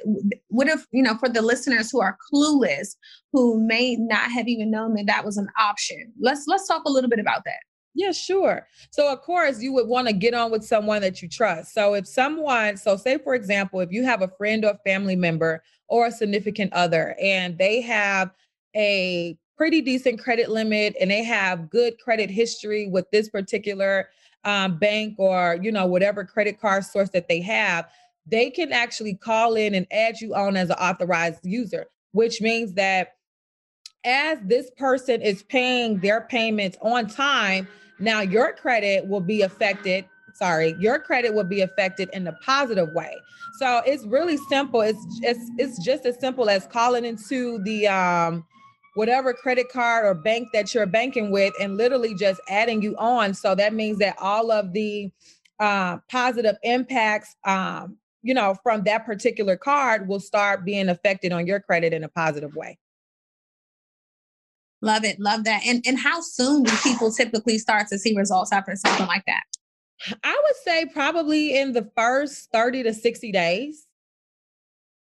what 0.48 0.68
if 0.68 0.86
you 0.92 1.02
know 1.02 1.16
for 1.16 1.28
the 1.28 1.42
listeners 1.42 1.90
who 1.90 2.00
are 2.00 2.16
clueless 2.32 2.96
who 3.32 3.60
may 3.60 3.96
not 3.96 4.30
have 4.30 4.48
even 4.48 4.70
known 4.70 4.94
that 4.94 5.06
that 5.06 5.24
was 5.24 5.36
an 5.36 5.48
option 5.58 6.12
let's 6.20 6.44
let's 6.46 6.66
talk 6.66 6.82
a 6.86 6.90
little 6.90 7.10
bit 7.10 7.18
about 7.18 7.44
that 7.44 7.60
yeah, 7.96 8.10
sure. 8.10 8.66
So, 8.90 9.12
of 9.12 9.20
course, 9.20 9.62
you 9.62 9.72
would 9.72 9.86
want 9.86 10.08
to 10.08 10.12
get 10.12 10.34
on 10.34 10.50
with 10.50 10.64
someone 10.64 11.00
that 11.02 11.22
you 11.22 11.28
trust. 11.28 11.72
So, 11.72 11.94
if 11.94 12.08
someone, 12.08 12.76
so 12.76 12.96
say, 12.96 13.18
for 13.18 13.36
example, 13.36 13.78
if 13.80 13.92
you 13.92 14.02
have 14.02 14.20
a 14.20 14.28
friend 14.36 14.64
or 14.64 14.76
family 14.84 15.14
member 15.14 15.62
or 15.86 16.06
a 16.06 16.12
significant 16.12 16.72
other 16.72 17.16
and 17.22 17.56
they 17.56 17.80
have 17.82 18.32
a 18.74 19.38
pretty 19.56 19.80
decent 19.80 20.18
credit 20.18 20.50
limit 20.50 20.96
and 21.00 21.10
they 21.10 21.22
have 21.22 21.70
good 21.70 21.98
credit 22.00 22.30
history 22.30 22.88
with 22.88 23.08
this 23.12 23.28
particular 23.28 24.08
um, 24.42 24.76
bank 24.78 25.14
or, 25.18 25.58
you 25.62 25.70
know, 25.70 25.86
whatever 25.86 26.24
credit 26.24 26.60
card 26.60 26.84
source 26.84 27.10
that 27.10 27.28
they 27.28 27.40
have, 27.40 27.88
they 28.26 28.50
can 28.50 28.72
actually 28.72 29.14
call 29.14 29.54
in 29.54 29.74
and 29.74 29.86
add 29.90 30.20
you 30.20 30.34
on 30.34 30.56
as 30.56 30.70
an 30.70 30.76
authorized 30.76 31.40
user, 31.44 31.86
which 32.12 32.40
means 32.40 32.74
that 32.74 33.14
as 34.04 34.38
this 34.44 34.70
person 34.76 35.22
is 35.22 35.42
paying 35.44 35.98
their 36.00 36.22
payments 36.22 36.76
on 36.82 37.06
time, 37.06 37.66
now 37.98 38.20
your 38.20 38.52
credit 38.52 39.06
will 39.06 39.20
be 39.20 39.42
affected. 39.42 40.04
Sorry, 40.34 40.74
your 40.78 40.98
credit 40.98 41.32
will 41.32 41.44
be 41.44 41.60
affected 41.60 42.10
in 42.12 42.26
a 42.26 42.32
positive 42.44 42.92
way. 42.92 43.14
So 43.58 43.82
it's 43.86 44.04
really 44.04 44.36
simple. 44.48 44.80
It's 44.80 44.98
it's 45.22 45.50
it's 45.58 45.84
just 45.84 46.04
as 46.06 46.18
simple 46.18 46.50
as 46.50 46.66
calling 46.66 47.04
into 47.04 47.62
the 47.62 47.86
um 47.86 48.44
whatever 48.94 49.32
credit 49.32 49.68
card 49.68 50.04
or 50.04 50.14
bank 50.14 50.48
that 50.52 50.74
you're 50.74 50.86
banking 50.86 51.30
with 51.30 51.52
and 51.60 51.76
literally 51.76 52.14
just 52.14 52.40
adding 52.48 52.82
you 52.82 52.96
on. 52.96 53.34
So 53.34 53.54
that 53.54 53.74
means 53.74 53.98
that 53.98 54.16
all 54.20 54.50
of 54.50 54.72
the 54.72 55.10
uh, 55.60 55.98
positive 56.10 56.56
impacts 56.62 57.36
um, 57.44 57.96
you 58.24 58.32
know, 58.32 58.56
from 58.62 58.82
that 58.84 59.04
particular 59.04 59.56
card 59.56 60.08
will 60.08 60.18
start 60.18 60.64
being 60.64 60.88
affected 60.88 61.30
on 61.30 61.46
your 61.46 61.60
credit 61.60 61.92
in 61.92 62.02
a 62.02 62.08
positive 62.08 62.56
way. 62.56 62.78
Love 64.80 65.04
it. 65.04 65.20
Love 65.20 65.44
that. 65.44 65.62
And 65.66 65.84
and 65.86 65.98
how 65.98 66.20
soon 66.20 66.62
do 66.62 66.72
people 66.82 67.12
typically 67.12 67.58
start 67.58 67.86
to 67.88 67.98
see 67.98 68.16
results 68.16 68.50
after 68.50 68.74
something 68.76 69.06
like 69.06 69.24
that? 69.26 69.42
I 70.22 70.40
would 70.44 70.56
say 70.64 70.86
probably 70.86 71.56
in 71.56 71.72
the 71.72 71.88
first 71.96 72.50
30 72.50 72.82
to 72.84 72.94
60 72.94 73.30
days. 73.30 73.86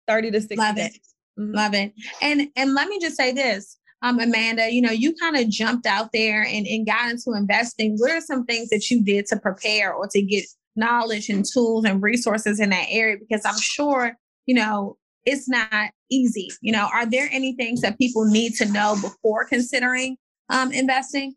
30 0.08 0.30
to 0.30 0.40
60 0.40 0.56
Love 0.56 0.76
days. 0.76 0.94
It. 0.94 1.40
Mm-hmm. 1.40 1.54
Love 1.54 1.74
it. 1.74 1.92
And 2.20 2.48
and 2.54 2.74
let 2.74 2.88
me 2.88 2.98
just 3.00 3.16
say 3.16 3.32
this. 3.32 3.78
Um, 4.02 4.20
Amanda, 4.20 4.70
you 4.70 4.82
know, 4.82 4.92
you 4.92 5.14
kind 5.14 5.36
of 5.36 5.48
jumped 5.48 5.86
out 5.86 6.12
there 6.12 6.42
and, 6.42 6.66
and 6.66 6.86
got 6.86 7.10
into 7.10 7.32
investing. 7.32 7.96
What 7.96 8.10
are 8.10 8.20
some 8.20 8.44
things 8.44 8.68
that 8.68 8.90
you 8.90 9.02
did 9.02 9.26
to 9.26 9.38
prepare 9.38 9.92
or 9.92 10.06
to 10.08 10.20
get 10.20 10.44
knowledge 10.76 11.28
and 11.28 11.44
tools 11.44 11.84
and 11.84 12.02
resources 12.02 12.60
in 12.60 12.70
that 12.70 12.86
area 12.88 13.16
because 13.18 13.44
I'm 13.44 13.58
sure, 13.58 14.16
you 14.46 14.54
know, 14.54 14.96
it's 15.24 15.48
not 15.48 15.90
easy. 16.10 16.48
You 16.60 16.72
know, 16.72 16.88
are 16.92 17.06
there 17.06 17.28
any 17.32 17.54
things 17.54 17.80
that 17.80 17.98
people 17.98 18.24
need 18.24 18.54
to 18.54 18.66
know 18.66 18.96
before 19.00 19.44
considering 19.46 20.16
um, 20.48 20.72
investing? 20.72 21.34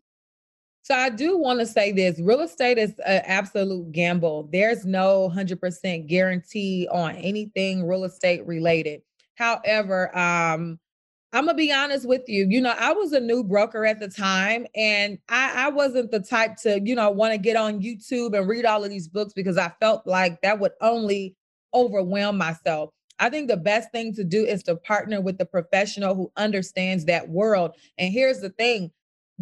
So 0.82 0.94
I 0.94 1.10
do 1.10 1.36
want 1.36 1.60
to 1.60 1.66
say 1.66 1.92
this 1.92 2.18
real 2.20 2.40
estate 2.40 2.78
is 2.78 2.90
an 3.06 3.22
absolute 3.24 3.92
gamble. 3.92 4.48
There's 4.50 4.84
no 4.84 5.30
100% 5.34 6.06
guarantee 6.08 6.88
on 6.90 7.16
anything 7.16 7.86
real 7.86 8.04
estate 8.04 8.46
related. 8.46 9.02
However, 9.36 10.16
um, 10.16 10.78
I'm 11.32 11.46
gonna 11.46 11.56
be 11.56 11.72
honest 11.72 12.08
with 12.08 12.22
you. 12.28 12.46
You 12.48 12.60
know, 12.60 12.74
I 12.76 12.92
was 12.92 13.12
a 13.12 13.20
new 13.20 13.44
broker 13.44 13.86
at 13.86 14.00
the 14.00 14.08
time, 14.08 14.66
and 14.74 15.18
I, 15.28 15.66
I 15.66 15.68
wasn't 15.68 16.10
the 16.10 16.20
type 16.20 16.56
to, 16.62 16.80
you 16.80 16.96
know, 16.96 17.10
want 17.10 17.32
to 17.32 17.38
get 17.38 17.56
on 17.56 17.80
YouTube 17.80 18.36
and 18.36 18.48
read 18.48 18.64
all 18.64 18.82
of 18.82 18.90
these 18.90 19.06
books 19.08 19.32
because 19.32 19.56
I 19.56 19.72
felt 19.80 20.06
like 20.06 20.40
that 20.42 20.58
would 20.58 20.72
only 20.80 21.36
overwhelm 21.72 22.36
myself. 22.36 22.90
I 23.20 23.28
think 23.30 23.48
the 23.48 23.56
best 23.56 23.92
thing 23.92 24.14
to 24.14 24.24
do 24.24 24.44
is 24.44 24.62
to 24.64 24.74
partner 24.76 25.20
with 25.20 25.38
the 25.38 25.44
professional 25.44 26.14
who 26.16 26.32
understands 26.36 27.04
that 27.04 27.28
world. 27.28 27.76
And 27.98 28.12
here's 28.12 28.40
the 28.40 28.50
thing 28.50 28.90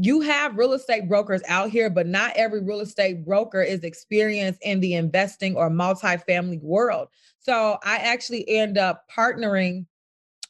you 0.00 0.20
have 0.20 0.56
real 0.56 0.74
estate 0.74 1.08
brokers 1.08 1.42
out 1.48 1.70
here, 1.70 1.88
but 1.90 2.06
not 2.06 2.32
every 2.36 2.62
real 2.62 2.80
estate 2.80 3.24
broker 3.24 3.62
is 3.62 3.82
experienced 3.82 4.60
in 4.62 4.80
the 4.80 4.94
investing 4.94 5.56
or 5.56 5.70
multifamily 5.70 6.62
world. 6.62 7.08
So 7.40 7.78
I 7.82 7.96
actually 7.96 8.48
end 8.48 8.78
up 8.78 9.04
partnering 9.10 9.86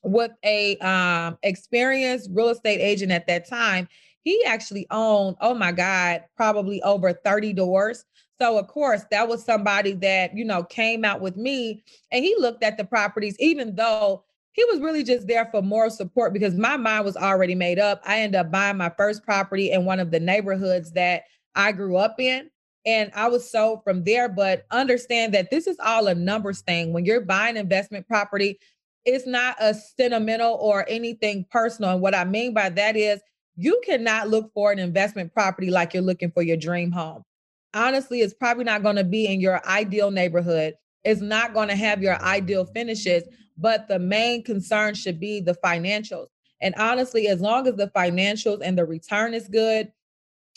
with 0.02 0.32
a 0.44 0.76
um, 0.78 1.38
experienced 1.42 2.30
real 2.32 2.48
estate 2.48 2.80
agent 2.80 3.12
at 3.12 3.26
that 3.26 3.48
time. 3.48 3.88
He 4.22 4.44
actually 4.44 4.86
owned, 4.90 5.36
oh 5.40 5.54
my 5.54 5.72
God, 5.72 6.24
probably 6.36 6.82
over 6.82 7.12
30 7.12 7.52
doors. 7.52 8.04
So 8.40 8.58
of 8.58 8.68
course, 8.68 9.02
that 9.10 9.28
was 9.28 9.44
somebody 9.44 9.92
that, 9.94 10.36
you 10.36 10.44
know, 10.44 10.62
came 10.64 11.04
out 11.04 11.20
with 11.20 11.36
me 11.36 11.82
and 12.12 12.24
he 12.24 12.36
looked 12.38 12.62
at 12.62 12.76
the 12.76 12.84
properties, 12.84 13.36
even 13.38 13.74
though 13.74 14.24
he 14.52 14.64
was 14.64 14.80
really 14.80 15.04
just 15.04 15.26
there 15.26 15.46
for 15.46 15.62
moral 15.62 15.90
support 15.90 16.32
because 16.32 16.54
my 16.56 16.76
mind 16.76 17.04
was 17.04 17.16
already 17.16 17.54
made 17.54 17.78
up. 17.78 18.00
I 18.04 18.20
ended 18.20 18.40
up 18.40 18.50
buying 18.50 18.76
my 18.76 18.90
first 18.96 19.22
property 19.22 19.70
in 19.70 19.84
one 19.84 20.00
of 20.00 20.10
the 20.10 20.20
neighborhoods 20.20 20.92
that 20.92 21.24
I 21.54 21.72
grew 21.72 21.96
up 21.96 22.18
in. 22.18 22.50
And 22.86 23.10
I 23.14 23.28
was 23.28 23.50
sold 23.50 23.84
from 23.84 24.04
there, 24.04 24.28
but 24.28 24.64
understand 24.70 25.34
that 25.34 25.50
this 25.50 25.66
is 25.66 25.76
all 25.84 26.06
a 26.06 26.14
numbers 26.14 26.62
thing. 26.62 26.92
When 26.92 27.04
you're 27.04 27.20
buying 27.20 27.56
investment 27.56 28.08
property, 28.08 28.58
it's 29.04 29.26
not 29.26 29.56
a 29.60 29.74
sentimental 29.74 30.54
or 30.54 30.84
anything 30.88 31.46
personal. 31.50 31.92
And 31.92 32.00
what 32.00 32.14
I 32.14 32.24
mean 32.24 32.52
by 32.54 32.68
that 32.70 32.96
is 32.96 33.20
you 33.56 33.80
cannot 33.84 34.28
look 34.28 34.52
for 34.54 34.70
an 34.70 34.78
investment 34.78 35.32
property 35.32 35.70
like 35.70 35.94
you're 35.94 36.02
looking 36.02 36.30
for 36.30 36.42
your 36.42 36.56
dream 36.56 36.92
home. 36.92 37.22
Honestly, 37.74 38.20
it's 38.20 38.34
probably 38.34 38.64
not 38.64 38.82
going 38.82 38.96
to 38.96 39.04
be 39.04 39.26
in 39.26 39.40
your 39.40 39.66
ideal 39.66 40.10
neighborhood. 40.10 40.74
It's 41.04 41.20
not 41.20 41.54
going 41.54 41.68
to 41.68 41.76
have 41.76 42.02
your 42.02 42.20
ideal 42.22 42.64
finishes, 42.66 43.24
but 43.56 43.88
the 43.88 43.98
main 43.98 44.44
concern 44.44 44.94
should 44.94 45.18
be 45.18 45.40
the 45.40 45.56
financials. 45.64 46.26
And 46.60 46.74
honestly, 46.76 47.28
as 47.28 47.40
long 47.40 47.66
as 47.66 47.76
the 47.76 47.88
financials 47.88 48.60
and 48.62 48.76
the 48.76 48.84
return 48.84 49.34
is 49.34 49.48
good 49.48 49.92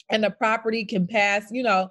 and 0.10 0.24
the 0.24 0.32
property 0.32 0.86
can 0.86 1.08
pass, 1.08 1.46
you 1.52 1.64
know, 1.64 1.90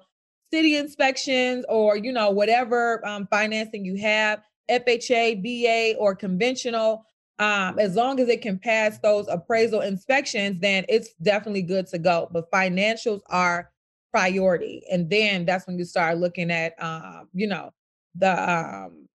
city 0.53 0.75
inspections 0.75 1.65
or, 1.69 1.95
you 1.95 2.11
know, 2.11 2.29
whatever 2.29 3.05
um, 3.05 3.27
financing 3.27 3.85
you 3.85 3.95
have, 3.97 4.41
FHA, 4.71 5.41
VA, 5.43 5.97
or 5.97 6.15
conventional, 6.15 7.05
um, 7.39 7.79
as 7.79 7.95
long 7.95 8.19
as 8.19 8.29
it 8.29 8.41
can 8.41 8.57
pass 8.59 8.99
those 8.99 9.27
appraisal 9.27 9.81
inspections, 9.81 10.59
then 10.59 10.85
it's 10.87 11.13
definitely 11.21 11.63
good 11.63 11.87
to 11.87 11.97
go. 11.97 12.29
But 12.31 12.51
financials 12.51 13.21
are 13.27 13.71
priority, 14.11 14.83
and 14.91 15.09
then 15.09 15.45
that's 15.45 15.67
when 15.67 15.77
you 15.77 15.85
start 15.85 16.17
looking 16.17 16.51
at, 16.51 16.73
um, 16.81 17.29
you 17.33 17.47
know, 17.47 17.71
the 18.15 18.51
um, 18.51 19.07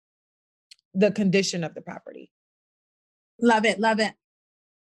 the 0.93 1.11
condition 1.11 1.63
of 1.63 1.73
the 1.73 1.81
property. 1.81 2.31
Love 3.41 3.65
it, 3.65 3.79
love 3.79 3.99
it. 3.99 4.13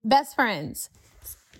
Best 0.04 0.36
friends. 0.36 0.90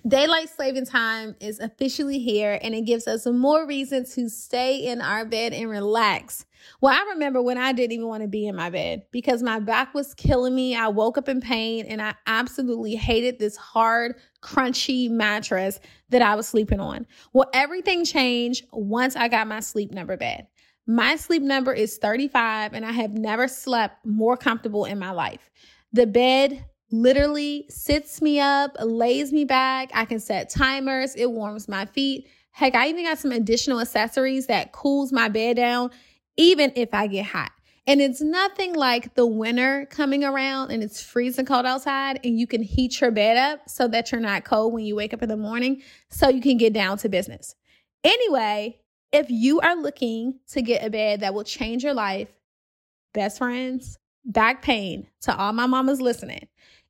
Daylight 0.06 0.50
saving 0.50 0.86
time 0.86 1.36
is 1.40 1.60
officially 1.60 2.18
here 2.18 2.58
and 2.60 2.74
it 2.74 2.82
gives 2.82 3.06
us 3.06 3.24
more 3.24 3.64
reason 3.66 4.04
to 4.04 4.28
stay 4.28 4.76
in 4.76 5.00
our 5.00 5.24
bed 5.24 5.52
and 5.52 5.70
relax. 5.70 6.44
Well, 6.80 6.94
I 6.94 7.12
remember 7.12 7.42
when 7.42 7.58
I 7.58 7.72
didn't 7.72 7.92
even 7.92 8.08
want 8.08 8.22
to 8.22 8.28
be 8.28 8.46
in 8.46 8.56
my 8.56 8.70
bed 8.70 9.02
because 9.10 9.42
my 9.42 9.58
back 9.58 9.94
was 9.94 10.14
killing 10.14 10.54
me. 10.54 10.74
I 10.74 10.88
woke 10.88 11.18
up 11.18 11.28
in 11.28 11.40
pain 11.40 11.86
and 11.86 12.00
I 12.00 12.14
absolutely 12.26 12.94
hated 12.94 13.38
this 13.38 13.56
hard, 13.56 14.16
crunchy 14.42 15.10
mattress 15.10 15.80
that 16.10 16.22
I 16.22 16.34
was 16.34 16.46
sleeping 16.46 16.80
on. 16.80 17.06
Well, 17.32 17.48
everything 17.52 18.04
changed 18.04 18.66
once 18.72 19.16
I 19.16 19.28
got 19.28 19.46
my 19.46 19.60
sleep 19.60 19.92
number 19.92 20.16
bed. 20.16 20.46
My 20.86 21.16
sleep 21.16 21.42
number 21.42 21.72
is 21.72 21.98
35 21.98 22.74
and 22.74 22.84
I 22.84 22.92
have 22.92 23.12
never 23.12 23.46
slept 23.46 24.04
more 24.04 24.36
comfortable 24.36 24.84
in 24.84 24.98
my 24.98 25.10
life. 25.10 25.50
The 25.92 26.06
bed 26.06 26.64
literally 26.90 27.66
sits 27.68 28.20
me 28.20 28.38
up, 28.38 28.76
lays 28.80 29.32
me 29.32 29.44
back. 29.44 29.90
I 29.94 30.04
can 30.04 30.20
set 30.20 30.50
timers, 30.50 31.14
it 31.14 31.30
warms 31.30 31.68
my 31.68 31.86
feet. 31.86 32.28
Heck, 32.50 32.74
I 32.74 32.88
even 32.88 33.04
got 33.04 33.18
some 33.18 33.32
additional 33.32 33.80
accessories 33.80 34.46
that 34.46 34.72
cools 34.72 35.10
my 35.10 35.28
bed 35.28 35.56
down, 35.56 35.90
even 36.36 36.72
if 36.76 36.90
I 36.92 37.06
get 37.06 37.26
hot. 37.26 37.52
And 37.86 38.00
it's 38.00 38.20
nothing 38.20 38.74
like 38.74 39.14
the 39.14 39.26
winter 39.26 39.86
coming 39.90 40.22
around 40.22 40.70
and 40.70 40.84
it's 40.84 41.02
freezing 41.02 41.46
cold 41.46 41.66
outside 41.66 42.20
and 42.22 42.38
you 42.38 42.46
can 42.46 42.62
heat 42.62 43.00
your 43.00 43.10
bed 43.10 43.36
up 43.36 43.68
so 43.68 43.88
that 43.88 44.12
you're 44.12 44.20
not 44.20 44.44
cold 44.44 44.72
when 44.72 44.84
you 44.84 44.94
wake 44.94 45.12
up 45.12 45.22
in 45.22 45.28
the 45.28 45.36
morning 45.36 45.82
so 46.08 46.28
you 46.28 46.40
can 46.40 46.58
get 46.58 46.72
down 46.72 46.96
to 46.98 47.08
business. 47.08 47.56
Anyway, 48.04 48.78
if 49.10 49.30
you 49.30 49.60
are 49.60 49.74
looking 49.74 50.38
to 50.50 50.62
get 50.62 50.84
a 50.84 50.90
bed 50.90 51.20
that 51.20 51.34
will 51.34 51.44
change 51.44 51.82
your 51.82 51.94
life, 51.94 52.28
best 53.14 53.38
friends, 53.38 53.98
back 54.24 54.62
pain 54.62 55.08
to 55.22 55.36
all 55.36 55.52
my 55.52 55.66
mamas 55.66 56.00
listening. 56.00 56.46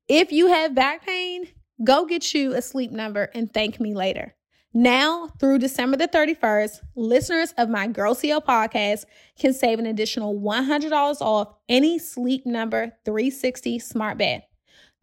If 0.09 0.31
you 0.31 0.49
have 0.49 0.75
back 0.75 1.07
pain, 1.07 1.49
go 1.83 2.05
get 2.05 2.35
you 2.35 2.55
a 2.55 2.61
sleep 2.61 2.91
number 2.91 3.31
and 3.35 3.53
thank 3.53 3.81
me 3.81 3.95
later. 3.95 4.35
Now, 4.75 5.29
through 5.39 5.59
December 5.59 5.99
the 5.99 6.09
31st, 6.09 6.81
listeners 6.95 7.53
of 7.59 7.69
my 7.69 7.87
Girl 7.89 8.15
CEO 8.15 8.43
podcast 8.43 9.05
can 9.39 9.53
save 9.53 9.79
an 9.79 9.85
additional 9.85 10.35
$100 10.41 11.21
off 11.21 11.55
any 11.69 11.99
Sleep 11.99 12.47
Number 12.47 12.93
360 13.05 13.79
smart 13.79 14.17
bed. 14.17 14.45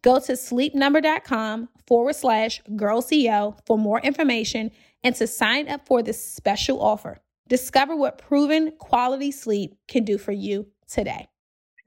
Go 0.01 0.19
to 0.21 0.31
sleepnumber.com 0.31 1.69
forward 1.85 2.15
slash 2.15 2.61
girl 2.75 3.01
CEO 3.01 3.59
for 3.67 3.77
more 3.77 3.99
information 3.99 4.71
and 5.03 5.13
to 5.15 5.27
sign 5.27 5.69
up 5.69 5.85
for 5.85 6.01
this 6.01 6.23
special 6.23 6.81
offer. 6.81 7.19
Discover 7.47 7.95
what 7.95 8.17
proven 8.17 8.71
quality 8.79 9.31
sleep 9.31 9.75
can 9.87 10.03
do 10.03 10.17
for 10.17 10.31
you 10.31 10.67
today. 10.87 11.27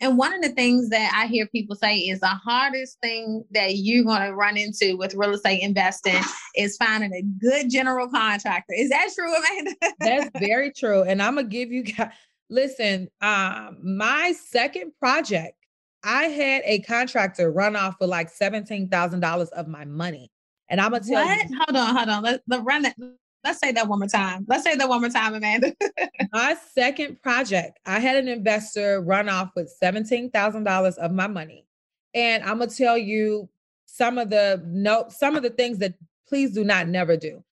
And 0.02 0.18
one 0.18 0.34
of 0.34 0.42
the 0.42 0.48
things 0.48 0.88
that 0.88 1.12
I 1.16 1.28
hear 1.28 1.46
people 1.46 1.76
say 1.76 1.96
is 1.98 2.18
the 2.18 2.26
hardest 2.26 2.98
thing 3.00 3.44
that 3.52 3.76
you're 3.76 4.04
going 4.04 4.22
to 4.22 4.34
run 4.34 4.56
into 4.56 4.96
with 4.96 5.14
real 5.14 5.30
estate 5.30 5.62
investing 5.62 6.20
is 6.56 6.76
finding 6.76 7.14
a 7.14 7.22
good 7.22 7.70
general 7.70 8.08
contractor. 8.08 8.74
Is 8.74 8.90
that 8.90 9.10
true, 9.14 9.32
Amanda? 9.32 9.76
That's 10.00 10.30
very 10.40 10.72
true. 10.72 11.02
And 11.04 11.22
I'm 11.22 11.36
going 11.36 11.48
to 11.48 11.50
give 11.50 11.70
you 11.70 11.84
guys, 11.84 12.10
listen, 12.50 13.10
um, 13.20 13.78
my 13.80 14.34
second 14.44 14.92
project, 14.98 15.56
I 16.02 16.24
had 16.24 16.62
a 16.64 16.80
contractor 16.80 17.52
run 17.52 17.76
off 17.76 17.94
with 18.00 18.10
like 18.10 18.28
$17,000 18.34 19.48
of 19.50 19.68
my 19.68 19.84
money. 19.84 20.32
And 20.68 20.80
I'm 20.80 20.90
going 20.90 21.02
to 21.04 21.08
tell 21.08 21.24
what? 21.24 21.48
you. 21.48 21.58
Hold 21.58 21.76
on, 21.76 21.96
hold 21.96 22.08
on. 22.08 22.22
Let's, 22.24 22.42
let's 22.48 22.64
run 22.64 22.82
that. 22.82 22.96
Let's 23.44 23.58
say 23.58 23.72
that 23.72 23.88
one 23.88 23.98
more 23.98 24.08
time. 24.08 24.44
Let's 24.48 24.62
say 24.62 24.76
that 24.76 24.88
one 24.88 25.00
more 25.00 25.10
time, 25.10 25.34
Amanda. 25.34 25.74
my 26.32 26.56
second 26.74 27.20
project, 27.22 27.80
I 27.86 27.98
had 27.98 28.16
an 28.16 28.28
investor 28.28 29.00
run 29.00 29.28
off 29.28 29.50
with 29.56 29.74
$17,000 29.82 30.98
of 30.98 31.12
my 31.12 31.26
money. 31.26 31.66
And 32.14 32.44
I'm 32.44 32.58
going 32.58 32.70
to 32.70 32.76
tell 32.76 32.96
you 32.96 33.48
some 33.86 34.16
of 34.16 34.30
the 34.30 34.62
no 34.66 35.06
some 35.10 35.36
of 35.36 35.42
the 35.42 35.50
things 35.50 35.78
that 35.78 35.94
please 36.28 36.52
do 36.52 36.64
not 36.64 36.88
never 36.88 37.16
do. 37.16 37.42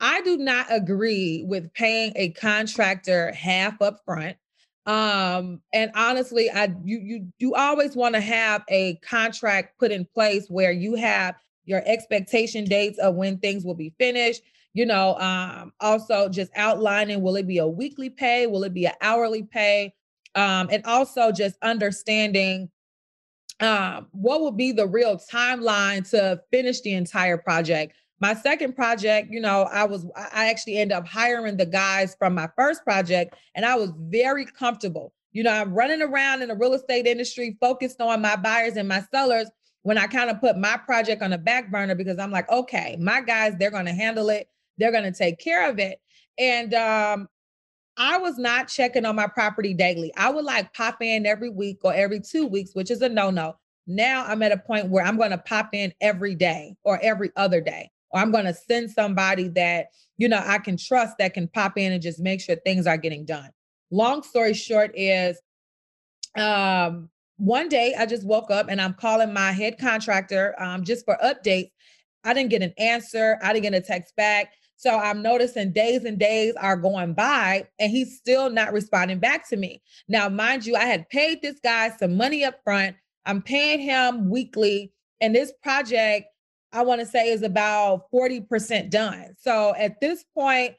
I 0.00 0.20
do 0.22 0.36
not 0.36 0.66
agree 0.70 1.44
with 1.46 1.72
paying 1.72 2.12
a 2.16 2.30
contractor 2.30 3.32
half 3.32 3.80
up 3.80 4.00
front. 4.04 4.36
Um, 4.86 5.62
and 5.72 5.90
honestly, 5.94 6.50
I 6.50 6.74
you 6.84 6.98
you 6.98 7.32
you 7.38 7.54
always 7.54 7.96
want 7.96 8.14
to 8.14 8.20
have 8.20 8.64
a 8.68 8.96
contract 8.96 9.78
put 9.78 9.92
in 9.92 10.04
place 10.04 10.46
where 10.48 10.72
you 10.72 10.94
have 10.96 11.36
your 11.64 11.82
expectation 11.86 12.64
dates 12.64 12.98
of 12.98 13.14
when 13.14 13.38
things 13.38 13.64
will 13.64 13.74
be 13.74 13.94
finished 13.98 14.42
you 14.74 14.84
know 14.84 15.16
um, 15.18 15.72
also 15.80 16.28
just 16.28 16.50
outlining 16.56 17.22
will 17.22 17.36
it 17.36 17.46
be 17.46 17.58
a 17.58 17.66
weekly 17.66 18.10
pay? 18.10 18.46
Will 18.46 18.64
it 18.64 18.74
be 18.74 18.86
an 18.86 18.92
hourly 19.00 19.44
pay? 19.44 19.94
Um, 20.34 20.68
and 20.70 20.84
also 20.84 21.30
just 21.30 21.56
understanding 21.62 22.68
um, 23.60 24.08
what 24.10 24.40
would 24.42 24.56
be 24.56 24.72
the 24.72 24.86
real 24.86 25.16
timeline 25.16 26.08
to 26.10 26.40
finish 26.50 26.80
the 26.80 26.94
entire 26.94 27.38
project. 27.38 27.94
My 28.20 28.34
second 28.34 28.74
project 28.74 29.30
you 29.30 29.40
know 29.40 29.62
i 29.64 29.84
was 29.84 30.06
i 30.16 30.48
actually 30.48 30.78
ended 30.78 30.96
up 30.96 31.06
hiring 31.06 31.56
the 31.56 31.66
guys 31.66 32.16
from 32.18 32.34
my 32.34 32.48
first 32.56 32.82
project 32.82 33.34
and 33.54 33.64
i 33.64 33.76
was 33.76 33.92
very 33.98 34.44
comfortable. 34.44 35.12
You 35.32 35.42
know 35.44 35.52
i'm 35.52 35.72
running 35.72 36.02
around 36.02 36.42
in 36.42 36.48
the 36.48 36.56
real 36.56 36.74
estate 36.74 37.06
industry 37.06 37.56
focused 37.60 38.00
on 38.00 38.22
my 38.22 38.36
buyers 38.36 38.76
and 38.76 38.88
my 38.88 39.02
sellers 39.12 39.48
when 39.82 39.98
i 39.98 40.06
kind 40.06 40.30
of 40.30 40.40
put 40.40 40.56
my 40.56 40.76
project 40.78 41.22
on 41.22 41.30
the 41.30 41.38
back 41.38 41.70
burner 41.70 41.94
because 41.94 42.18
i'm 42.18 42.30
like 42.30 42.48
okay 42.50 42.96
my 42.98 43.20
guys 43.20 43.54
they're 43.58 43.70
going 43.70 43.86
to 43.86 43.92
handle 43.92 44.30
it 44.30 44.48
they're 44.78 44.92
going 44.92 45.10
to 45.10 45.16
take 45.16 45.38
care 45.38 45.68
of 45.68 45.78
it. 45.78 46.00
And 46.38 46.74
um, 46.74 47.28
I 47.96 48.18
was 48.18 48.38
not 48.38 48.68
checking 48.68 49.04
on 49.04 49.16
my 49.16 49.26
property 49.26 49.74
daily. 49.74 50.12
I 50.16 50.30
would 50.30 50.44
like 50.44 50.74
pop 50.74 51.00
in 51.00 51.26
every 51.26 51.50
week 51.50 51.78
or 51.82 51.94
every 51.94 52.20
two 52.20 52.46
weeks, 52.46 52.70
which 52.74 52.90
is 52.90 53.02
a 53.02 53.08
no 53.08 53.30
no. 53.30 53.56
Now 53.86 54.24
I'm 54.24 54.42
at 54.42 54.52
a 54.52 54.58
point 54.58 54.88
where 54.88 55.04
I'm 55.04 55.16
going 55.16 55.30
to 55.30 55.38
pop 55.38 55.70
in 55.72 55.92
every 56.00 56.34
day 56.34 56.74
or 56.84 56.98
every 57.02 57.30
other 57.36 57.60
day, 57.60 57.90
or 58.10 58.20
I'm 58.20 58.32
going 58.32 58.46
to 58.46 58.54
send 58.54 58.90
somebody 58.90 59.48
that, 59.48 59.88
you 60.16 60.28
know, 60.28 60.42
I 60.44 60.58
can 60.58 60.76
trust 60.76 61.18
that 61.18 61.34
can 61.34 61.48
pop 61.48 61.76
in 61.76 61.92
and 61.92 62.02
just 62.02 62.18
make 62.18 62.40
sure 62.40 62.56
things 62.56 62.86
are 62.86 62.96
getting 62.96 63.24
done. 63.24 63.50
Long 63.90 64.22
story 64.22 64.54
short 64.54 64.90
is 64.94 65.38
um, 66.36 67.10
one 67.36 67.68
day 67.68 67.94
I 67.98 68.06
just 68.06 68.24
woke 68.24 68.50
up 68.50 68.68
and 68.68 68.80
I'm 68.80 68.94
calling 68.94 69.32
my 69.32 69.52
head 69.52 69.78
contractor 69.78 70.54
um, 70.60 70.82
just 70.82 71.04
for 71.04 71.18
updates. 71.22 71.70
I 72.24 72.32
didn't 72.32 72.50
get 72.50 72.62
an 72.62 72.72
answer, 72.78 73.38
I 73.42 73.52
didn't 73.52 73.70
get 73.70 73.74
a 73.74 73.80
text 73.80 74.16
back. 74.16 74.52
So 74.76 74.98
I'm 74.98 75.22
noticing 75.22 75.72
days 75.72 76.04
and 76.04 76.18
days 76.18 76.54
are 76.56 76.76
going 76.76 77.14
by 77.14 77.68
and 77.78 77.90
he's 77.90 78.16
still 78.16 78.50
not 78.50 78.72
responding 78.72 79.18
back 79.18 79.48
to 79.48 79.56
me. 79.56 79.82
Now, 80.08 80.28
mind 80.28 80.66
you, 80.66 80.76
I 80.76 80.84
had 80.84 81.08
paid 81.08 81.42
this 81.42 81.58
guy 81.62 81.90
some 81.96 82.16
money 82.16 82.44
up 82.44 82.60
front. 82.64 82.96
I'm 83.24 83.40
paying 83.40 83.80
him 83.80 84.28
weekly. 84.28 84.92
And 85.20 85.34
this 85.34 85.52
project, 85.62 86.26
I 86.72 86.82
want 86.82 87.00
to 87.00 87.06
say, 87.06 87.30
is 87.30 87.42
about 87.42 88.10
40% 88.12 88.90
done. 88.90 89.34
So 89.38 89.74
at 89.78 90.00
this 90.00 90.24
point, 90.34 90.74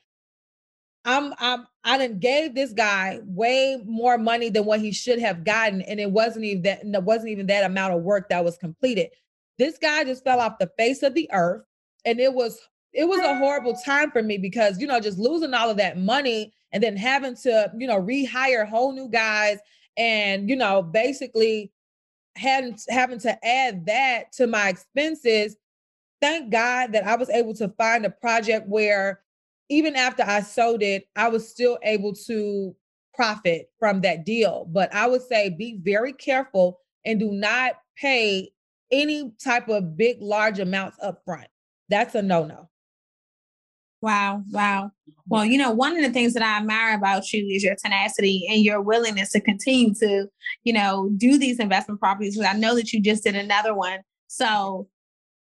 I'm 1.06 1.34
I'm 1.38 1.68
I 1.84 2.00
didn't 2.00 2.20
gave 2.20 2.56
this 2.56 2.74
guy 2.74 3.20
way 3.24 3.80
more 3.86 4.18
money 4.18 4.50
than 4.50 4.66
what 4.66 4.82
he 4.82 4.92
should 4.92 5.20
have 5.20 5.44
gotten. 5.44 5.82
And 5.84 6.00
it 6.00 6.12
wasn't 6.12 6.46
even 6.46 6.64
that 6.64 6.84
it 6.84 7.04
wasn't 7.04 7.30
even 7.30 7.46
that 7.48 7.64
amount 7.64 7.94
of 7.94 8.02
work 8.02 8.30
that 8.30 8.44
was 8.44 8.58
completed. 8.58 9.10
This 9.58 9.78
guy 9.78 10.04
just 10.04 10.24
fell 10.24 10.40
off 10.40 10.60
the 10.60 10.72
face 10.78 11.04
of 11.04 11.14
the 11.14 11.30
earth. 11.32 11.64
And 12.06 12.20
it 12.20 12.34
was 12.34 12.60
it 12.96 13.08
was 13.08 13.20
a 13.20 13.36
horrible 13.36 13.76
time 13.86 14.10
for 14.10 14.24
me 14.24 14.38
because 14.38 14.80
you 14.80 14.88
know 14.88 15.00
just 15.00 15.20
losing 15.20 15.54
all 15.54 15.70
of 15.70 15.78
that 15.78 15.98
money 15.98 16.54
and 16.72 16.82
then 16.82 16.96
having 16.96 17.36
to 17.36 17.72
you 17.78 17.88
know 17.88 18.02
rehire 18.02 18.68
whole 18.68 18.92
new 18.92 19.10
guys 19.10 19.60
and 19.98 20.50
you 20.50 20.56
know 20.56 20.82
basically 20.82 21.72
having 22.36 22.78
having 22.90 23.20
to 23.20 23.46
add 23.46 23.86
that 23.86 24.32
to 24.32 24.48
my 24.48 24.70
expenses 24.70 25.58
thank 26.22 26.52
god 26.52 26.92
that 26.92 27.06
i 27.06 27.16
was 27.16 27.30
able 27.30 27.54
to 27.54 27.70
find 27.78 28.06
a 28.06 28.10
project 28.10 28.68
where 28.68 29.22
even 29.70 29.96
after 29.96 30.24
i 30.24 30.42
sold 30.42 30.82
it 30.82 31.08
i 31.16 31.28
was 31.28 31.48
still 31.48 31.78
able 31.84 32.14
to 32.14 32.76
profit 33.14 33.70
from 33.80 34.02
that 34.02 34.26
deal 34.26 34.68
but 34.72 34.94
i 34.94 35.08
would 35.08 35.22
say 35.22 35.50
be 35.50 35.80
very 35.82 36.12
careful 36.14 36.80
and 37.06 37.20
do 37.20 37.32
not 37.32 37.76
pay 37.98 38.52
any 38.92 39.32
type 39.44 39.70
of 39.70 39.98
big, 39.98 40.22
large 40.22 40.60
amounts 40.60 40.98
up 41.02 41.22
front. 41.26 41.48
That's 41.90 42.16
a 42.16 42.22
no 42.22 42.46
no. 42.46 42.70
Wow. 44.06 44.44
Wow. 44.52 44.92
Well, 45.30 45.44
you 45.44 45.58
know, 45.58 45.72
one 45.72 45.98
of 45.98 46.04
the 46.04 46.12
things 46.12 46.36
that 46.36 46.44
I 46.44 46.60
admire 46.60 46.96
about 46.96 47.34
you 47.34 47.44
is 47.48 47.64
your 47.64 47.74
tenacity 47.74 48.46
and 48.48 48.62
your 48.62 48.80
willingness 48.80 49.32
to 49.32 49.42
continue 49.42 49.96
to, 49.96 50.28
you 50.64 50.74
know, 50.74 51.10
do 51.18 51.40
these 51.40 51.60
investment 51.60 52.00
properties. 52.00 52.38
Because 52.38 52.54
I 52.54 52.56
know 52.56 52.76
that 52.76 52.94
you 52.94 53.02
just 53.02 53.24
did 53.24 53.36
another 53.36 53.74
one. 53.74 54.02
So, 54.28 54.88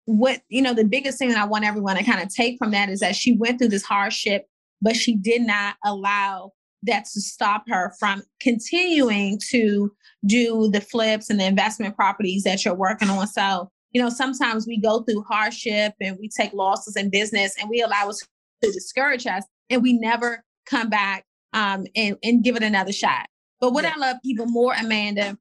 what, 0.05 0.43
you 0.51 0.61
know, 0.61 0.75
the 0.75 0.85
biggest 0.85 1.19
thing 1.19 1.31
that 1.31 1.39
I 1.39 1.47
want 1.47 1.65
everyone 1.65 1.97
to 1.97 2.05
kind 2.05 2.23
of 2.23 2.29
take 2.29 2.59
from 2.59 2.71
that 2.73 2.91
is 2.91 3.01
that 3.01 3.17
she 3.17 3.35
went 3.35 3.59
through 3.59 3.69
this 3.69 3.83
hardship, 3.83 4.45
but 4.83 4.95
she 4.95 5.17
did 5.17 5.41
not 5.41 5.77
allow 5.83 6.53
that 6.83 7.07
to 7.15 7.21
stop 7.23 7.65
her 7.67 7.95
from 7.99 8.23
continuing 8.41 9.41
to 9.53 9.91
do 10.27 10.69
the 10.71 10.83
flips 10.83 11.31
and 11.31 11.41
the 11.41 11.47
investment 11.47 11.97
properties 11.97 12.43
that 12.43 12.63
you're 12.67 12.75
working 12.75 13.09
on. 13.09 13.27
So, 13.27 13.71
you 13.93 14.03
know, 14.03 14.11
sometimes 14.11 14.67
we 14.67 14.79
go 14.79 15.01
through 15.01 15.23
hardship 15.23 15.95
and 15.99 16.19
we 16.21 16.29
take 16.29 16.53
losses 16.53 16.95
in 16.97 17.09
business 17.09 17.55
and 17.59 17.71
we 17.71 17.81
allow 17.81 18.11
us 18.11 18.23
to 18.63 18.71
discourage 18.73 19.27
us 19.27 19.45
and 19.69 19.83
we 19.83 19.93
never 19.93 20.45
come 20.67 20.89
back 20.89 21.25
um, 21.53 21.87
and, 21.97 22.17
and 22.23 22.45
give 22.45 22.57
it 22.57 22.63
another 22.63 22.93
shot. 22.93 23.27
But 23.61 23.73
what 23.73 23.85
yeah. 23.85 23.93
I 23.97 23.99
love 23.99 24.17
even 24.25 24.51
more, 24.51 24.75
Amanda, 24.75 25.37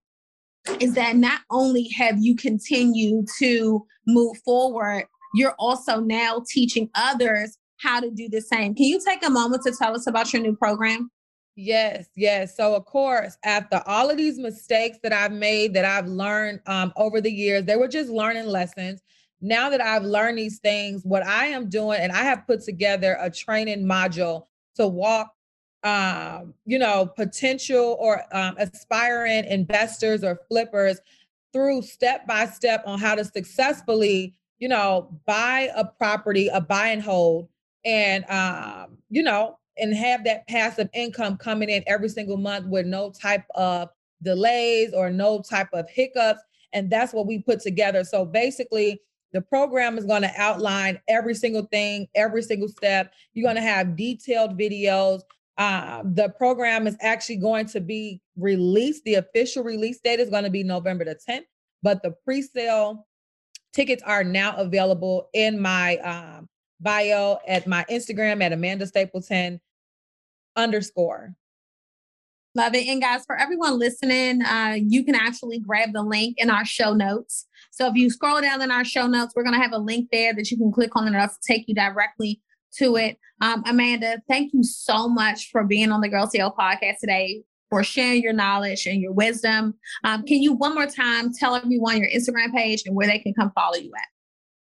is 0.80 0.94
that 0.94 1.16
not 1.16 1.42
only 1.50 1.88
have 1.90 2.18
you 2.20 2.36
continued 2.36 3.28
to 3.40 3.86
move 4.08 4.38
forward, 4.44 5.06
you're 5.34 5.56
also 5.58 6.00
now 6.00 6.44
teaching 6.50 6.90
others 6.96 7.58
how 7.78 8.00
to 8.00 8.12
do 8.12 8.28
the 8.30 8.42
same. 8.42 8.76
Can 8.76 8.86
you 8.86 9.00
take 9.06 9.26
a 9.26 9.30
moment 9.30 9.64
to 9.64 9.72
tell 9.72 9.96
us 9.96 10.08
about 10.08 10.34
your 10.34 10.42
new 10.42 10.56
program? 10.56 11.10
Yes, 11.56 12.08
yes. 12.16 12.56
So 12.56 12.76
of 12.76 12.86
course, 12.86 13.38
after 13.44 13.82
all 13.86 14.10
of 14.10 14.18
these 14.18 14.38
mistakes 14.38 14.98
that 15.04 15.14
I've 15.14 15.32
made, 15.32 15.74
that 15.74 15.86
I've 15.86 16.08
learned 16.08 16.62
um, 16.66 16.94
over 16.96 17.22
the 17.22 17.32
years, 17.32 17.66
they 17.66 17.76
were 17.76 17.88
just 17.88 18.10
learning 18.10 18.48
lessons 18.48 19.02
now 19.42 19.70
that 19.70 19.82
I've 19.82 20.04
learned 20.04 20.38
these 20.38 20.60
things, 20.60 21.04
what 21.04 21.26
I 21.26 21.48
am 21.48 21.70
doing, 21.70 22.00
and 22.02 22.12
I 22.12 22.24
have 22.24 22.46
put 22.46 22.62
together 22.62 23.18
a 23.20 23.30
training 23.30 23.86
module 23.86 24.48
to 24.76 24.88
walk, 24.88 25.34
um, 25.84 26.54
you 26.66 26.78
know, 26.78 27.06
potential 27.06 27.98
or 28.00 28.24
um, 28.36 28.56
aspiring 28.58 29.46
investors 29.46 30.24
or 30.24 30.40
flippers 30.50 31.00
through 31.54 31.82
step 31.82 32.28
by 32.28 32.46
step 32.46 32.84
on 32.86 33.00
how 33.00 33.16
to 33.16 33.24
successfully, 33.24 34.36
you 34.60 34.68
know, 34.68 35.10
buy 35.26 35.70
a 35.76 35.86
property, 35.86 36.50
a 36.50 36.60
buy 36.60 36.88
and 36.90 37.02
hold, 37.02 37.48
and 37.86 38.26
um, 38.30 38.98
you 39.10 39.24
know, 39.24 39.58
and 39.78 39.96
have 39.96 40.24
that 40.26 40.48
passive 40.48 40.90
income 40.94 41.38
coming 41.38 41.70
in 41.70 41.84
every 41.88 42.10
single 42.10 42.38
month 42.38 42.66
with 42.68 42.86
no 42.86 43.12
type 43.12 43.46
of 43.56 43.90
delays 44.22 44.94
or 44.94 45.10
no 45.10 45.42
type 45.42 45.70
of 45.74 45.90
hiccups. 45.90 46.42
And 46.74 46.90
that's 46.90 47.14
what 47.14 47.26
we 47.26 47.40
put 47.40 47.62
together. 47.62 48.04
So 48.04 48.26
basically, 48.26 49.02
the 49.34 49.42
program 49.42 49.98
is 49.98 50.06
going 50.06 50.22
to 50.24 50.32
outline 50.38 51.00
every 51.08 51.36
single 51.36 51.64
thing, 51.64 52.08
every 52.16 52.42
single 52.42 52.68
step. 52.68 53.14
You're 53.34 53.46
going 53.46 53.56
to 53.56 53.62
have 53.62 53.96
detailed 53.96 54.58
videos. 54.58 55.22
Uh, 55.58 56.04
the 56.04 56.30
program 56.30 56.88
is 56.88 56.96
actually 57.02 57.36
going 57.36 57.66
to 57.68 57.82
be 57.82 58.22
released. 58.38 59.04
The 59.04 59.16
official 59.16 59.64
release 59.64 60.00
date 60.00 60.20
is 60.20 60.30
going 60.30 60.46
to 60.46 60.50
be 60.50 60.64
November 60.64 61.06
the 61.06 61.20
10th, 61.30 61.46
but 61.84 62.02
the 62.02 62.12
pre 62.24 62.42
sale 62.42 63.06
tickets 63.74 64.02
are 64.04 64.24
now 64.24 64.56
available 64.56 65.30
in 65.34 65.62
my 65.62 65.98
um, 65.98 66.50
bio 66.80 67.40
at 67.48 67.68
my 67.68 67.86
Instagram 67.90 68.42
at 68.42 68.54
Amanda 68.54 68.88
Stapleton 68.88 69.60
underscore. 70.56 71.36
Love 72.56 72.74
it. 72.74 72.88
And 72.88 73.02
guys, 73.02 73.24
for 73.26 73.38
everyone 73.38 73.78
listening, 73.78 74.42
uh, 74.42 74.76
you 74.80 75.04
can 75.04 75.16
actually 75.16 75.60
grab 75.60 75.94
the 75.94 76.02
link 76.02 76.36
in 76.40 76.50
our 76.50 76.66
show 76.66 76.94
notes. 76.94 77.48
So 77.72 77.88
if 77.88 77.96
you 77.96 78.10
scroll 78.10 78.42
down 78.42 78.62
in 78.62 78.72
our 78.72 78.84
show 78.84 79.08
notes, 79.08 79.34
we're 79.36 79.44
going 79.44 79.56
to 79.56 79.62
have 79.62 79.72
a 79.72 79.78
link 79.78 80.10
there 80.12 80.34
that 80.34 80.50
you 80.50 80.58
can 80.58 80.72
click 80.72 80.96
on 80.96 81.06
and 81.08 81.16
it'll 81.16 81.30
take 81.48 81.66
you 81.68 81.76
directly 81.76 82.42
to 82.78 82.96
it. 82.98 83.18
Um, 83.42 83.64
Amanda, 83.66 84.22
thank 84.28 84.52
you 84.54 84.64
so 84.64 85.08
much 85.08 85.50
for 85.52 85.64
being 85.64 85.92
on 85.92 86.02
the 86.02 86.10
Girl 86.10 86.28
CEO 86.28 86.54
podcast 86.56 86.98
today, 87.00 87.44
for 87.70 87.84
sharing 87.84 88.24
your 88.24 88.34
knowledge 88.34 88.88
and 88.88 89.00
your 89.00 89.14
wisdom. 89.14 89.76
Um, 90.04 90.24
can 90.24 90.42
you 90.42 90.54
one 90.54 90.74
more 90.74 90.88
time 90.88 91.32
tell 91.34 91.56
everyone 91.56 91.98
your 91.98 92.10
Instagram 92.10 92.52
page 92.54 92.84
and 92.86 92.96
where 92.96 93.08
they 93.08 93.20
can 93.20 93.34
come 93.34 93.52
follow 93.52 93.76
you 93.76 93.92
at? 93.96 94.08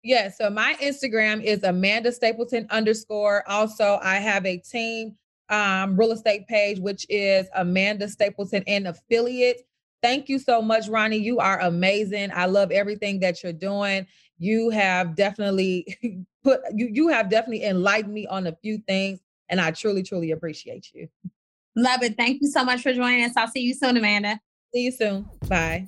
Yeah, 0.04 0.30
so 0.30 0.50
my 0.50 0.76
Instagram 0.82 1.44
is 1.44 1.64
Amanda 1.64 2.12
Stapleton 2.12 2.66
underscore. 2.72 3.48
Also, 3.48 4.00
I 4.02 4.16
have 4.16 4.46
a 4.46 4.58
team 4.58 5.16
um, 5.52 5.98
real 5.98 6.14
estate 6.14 6.48
page, 6.48 6.80
which 6.80 7.06
is 7.10 7.48
Amanda 7.56 8.08
Stapleton 8.08 8.64
and 8.66 8.88
affiliate. 8.88 9.68
Thank 10.02 10.30
you 10.30 10.40
so 10.40 10.62
much, 10.62 10.88
Ronnie. 10.88 11.18
You 11.18 11.38
are 11.40 11.60
amazing. 11.60 12.32
I 12.34 12.48
love 12.48 12.72
everything 12.72 13.20
that 13.20 13.44
you're 13.44 13.54
doing. 13.54 14.08
You 14.40 14.72
have 14.72 15.16
definitely 15.16 15.86
put 16.44 16.62
you 16.74 16.90
you 16.92 17.10
have 17.10 17.30
definitely 17.30 17.66
enlightened 17.66 18.14
me 18.14 18.26
on 18.26 18.48
a 18.48 18.56
few 18.64 18.80
things, 18.88 19.20
and 19.50 19.62
I 19.62 19.72
truly, 19.72 20.02
truly 20.02 20.32
appreciate 20.32 20.92
you. 20.94 21.08
Love 21.76 22.02
it. 22.02 22.18
Thank 22.18 22.42
you 22.42 22.48
so 22.50 22.64
much 22.64 22.82
for 22.82 22.94
joining 22.94 23.24
us. 23.24 23.34
I'll 23.38 23.48
see 23.48 23.62
you 23.62 23.76
soon, 23.76 23.98
Amanda. 23.98 24.40
See 24.74 24.86
you 24.86 24.92
soon. 24.92 25.30
Bye. 25.48 25.88